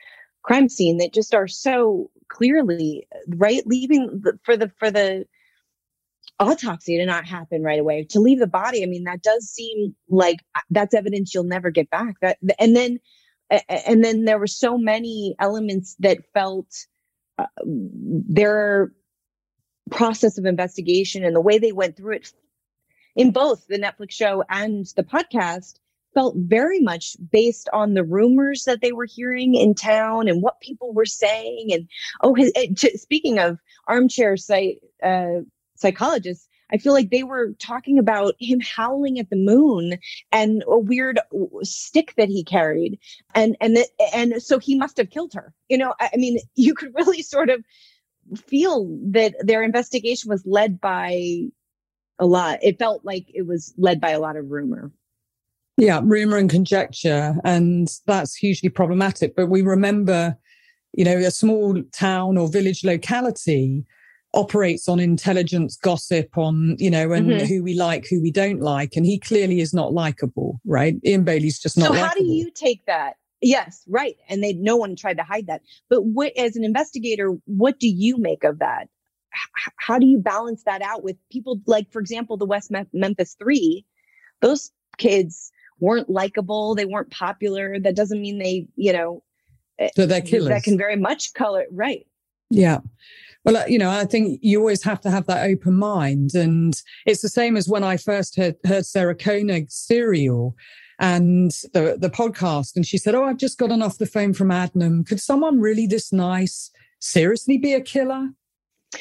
[0.43, 5.27] crime scene that just are so clearly right leaving the, for the for the
[6.41, 9.95] autopsy to not happen right away to leave the body i mean that does seem
[10.09, 12.99] like uh, that's evidence you'll never get back that and then
[13.69, 16.87] and then there were so many elements that felt
[17.39, 18.93] uh, their
[19.91, 22.33] process of investigation and the way they went through it
[23.17, 25.79] in both the netflix show and the podcast
[26.15, 30.61] felt very much based on the rumors that they were hearing in town and what
[30.61, 31.69] people were saying.
[31.73, 31.89] And
[32.23, 35.43] oh, his, to, speaking of armchair site uh,
[35.79, 39.99] psychologists, I feel like they were talking about him howling at the moon
[40.33, 41.19] and a weird
[41.63, 42.99] stick that he carried,
[43.35, 45.55] and and that, and so he must have killed her.
[45.69, 47.65] You know, I, I mean, you could really sort of
[48.47, 51.49] feel that their investigation was led by
[52.19, 52.59] a lot.
[52.63, 54.93] It felt like it was led by a lot of rumor.
[55.79, 57.37] Yeah, rumor and conjecture.
[57.45, 59.37] And that's hugely problematic.
[59.37, 60.37] But we remember,
[60.93, 63.87] you know, a small town or village locality
[64.39, 67.47] operates on intelligence, gossip, on, you know, and mm-hmm.
[67.47, 68.95] who we like, who we don't like.
[68.95, 70.95] And he clearly is not likable, right?
[71.05, 71.89] Ian Bailey's just not.
[71.89, 73.17] So, how do you take that?
[73.41, 74.17] Yes, right.
[74.29, 75.63] And they, no one tried to hide that.
[75.91, 78.89] But what, as an investigator, what do you make of that?
[79.35, 83.37] H- how do you balance that out with people like, for example, the West Memphis
[83.39, 83.85] Three?
[84.41, 87.79] Those kids weren't likable, they weren't popular.
[87.79, 89.23] That doesn't mean they, you know,
[89.79, 90.49] eh, so they're killers.
[90.49, 92.07] That can very much color, right?
[92.51, 92.79] Yeah.
[93.45, 96.35] Well, uh, you know, I think you always have to have that open mind.
[96.35, 100.57] And it's the same as when I first heard, heard Sarah Koenig's serial
[100.99, 102.77] and the, the podcast.
[102.77, 105.07] And she said, Oh, I've just gotten off the phone from Adnan.
[105.07, 106.71] Could someone really this nice
[107.01, 108.31] seriously be a killer?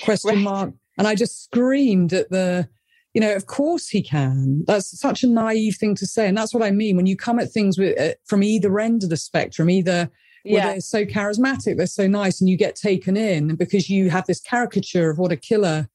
[0.04, 0.38] Question right.
[0.40, 0.74] mark.
[0.98, 2.70] And I just screamed at the
[3.14, 4.64] you know, of course he can.
[4.68, 6.28] That's such a naive thing to say.
[6.28, 6.96] And that's what I mean.
[6.96, 10.12] When you come at things with, uh, from either end of the spectrum, either
[10.48, 10.60] yeah.
[10.60, 14.26] well, they're so charismatic, they're so nice, and you get taken in because you have
[14.26, 15.90] this caricature of what a killer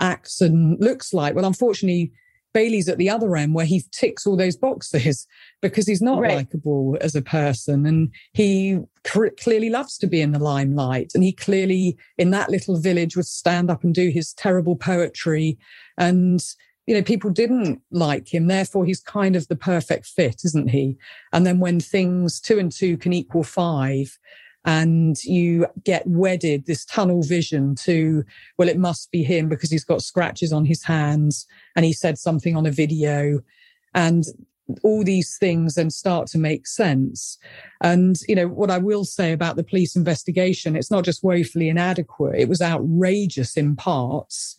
[0.00, 1.34] acts and looks like.
[1.34, 2.12] Well, unfortunately,
[2.54, 5.26] Bailey's at the other end where he ticks all those boxes
[5.62, 6.36] because he's not right.
[6.36, 11.12] likable as a person and he cr- clearly loves to be in the limelight.
[11.14, 15.58] And he clearly, in that little village, would stand up and do his terrible poetry
[15.96, 16.42] and,
[16.88, 18.46] you know, people didn't like him.
[18.46, 20.96] Therefore, he's kind of the perfect fit, isn't he?
[21.34, 24.18] And then when things two and two can equal five,
[24.64, 28.24] and you get wedded this tunnel vision to
[28.56, 32.18] well it must be him because he's got scratches on his hands and he said
[32.18, 33.40] something on a video
[33.94, 34.24] and
[34.82, 37.38] all these things and start to make sense.
[37.82, 41.68] And, you know, what I will say about the police investigation, it's not just woefully
[41.68, 42.38] inadequate.
[42.38, 44.58] It was outrageous in parts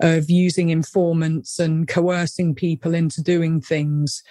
[0.00, 4.22] of using informants and coercing people into doing things.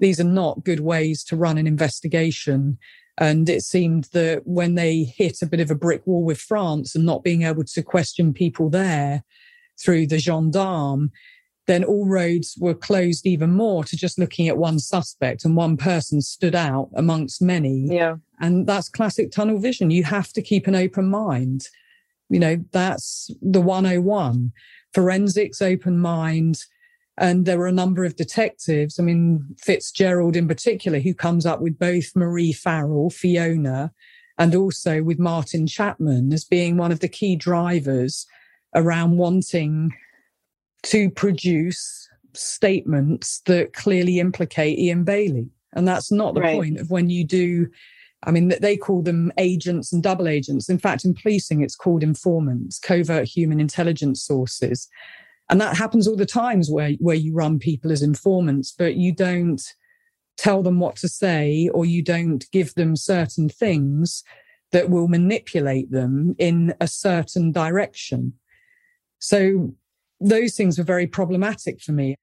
[0.00, 2.78] These are not good ways to run an investigation.
[3.16, 6.94] And it seemed that when they hit a bit of a brick wall with France
[6.94, 9.22] and not being able to question people there
[9.80, 11.10] through the gendarme,
[11.66, 15.76] then all roads were closed even more to just looking at one suspect and one
[15.76, 17.86] person stood out amongst many.
[17.90, 18.16] Yeah.
[18.40, 19.90] And that's classic tunnel vision.
[19.90, 21.66] You have to keep an open mind.
[22.28, 24.52] You know, that's the 101.
[24.92, 26.58] Forensics, open mind.
[27.16, 28.98] And there were a number of detectives.
[28.98, 33.92] I mean, Fitzgerald in particular, who comes up with both Marie Farrell, Fiona,
[34.36, 38.26] and also with Martin Chapman as being one of the key drivers
[38.74, 39.94] around wanting
[40.84, 45.48] to produce statements that clearly implicate Ian Bailey.
[45.74, 46.54] And that's not the right.
[46.54, 47.68] point of when you do,
[48.24, 50.68] I mean, they call them agents and double agents.
[50.68, 54.88] In fact, in policing, it's called informants, covert human intelligence sources.
[55.50, 59.12] And that happens all the times where, where you run people as informants, but you
[59.12, 59.62] don't
[60.36, 64.24] tell them what to say or you don't give them certain things
[64.72, 68.32] that will manipulate them in a certain direction.
[69.18, 69.74] So
[70.24, 72.16] those things were very problematic for me.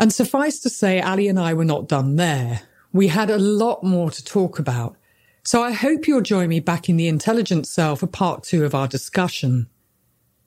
[0.00, 2.62] And suffice to say, Ali and I were not done there.
[2.92, 4.96] We had a lot more to talk about.
[5.44, 8.76] So I hope you'll join me back in the intelligence cell for part two of
[8.76, 9.68] our discussion.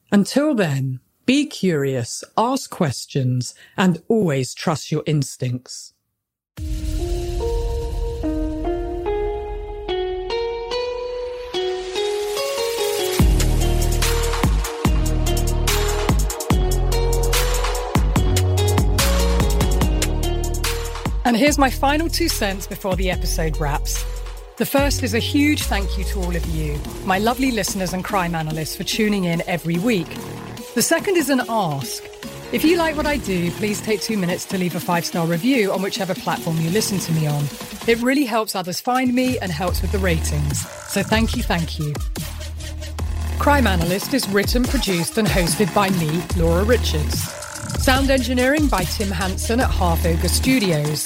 [0.09, 5.93] Until then, be curious, ask questions, and always trust your instincts.
[21.25, 24.05] And here's my final two cents before the episode wraps.
[24.57, 28.05] The first is a huge thank you to all of you, my lovely listeners and
[28.05, 30.07] crime analysts, for tuning in every week.
[30.75, 32.01] The second is an ask.
[32.53, 35.27] If you like what I do, please take two minutes to leave a five star
[35.27, 37.43] review on whichever platform you listen to me on.
[37.85, 40.65] It really helps others find me and helps with the ratings.
[40.87, 41.93] So thank you, thank you.
[43.39, 47.19] Crime Analyst is written, produced, and hosted by me, Laura Richards.
[47.83, 51.05] Sound engineering by Tim Hanson at Half Ogre Studios.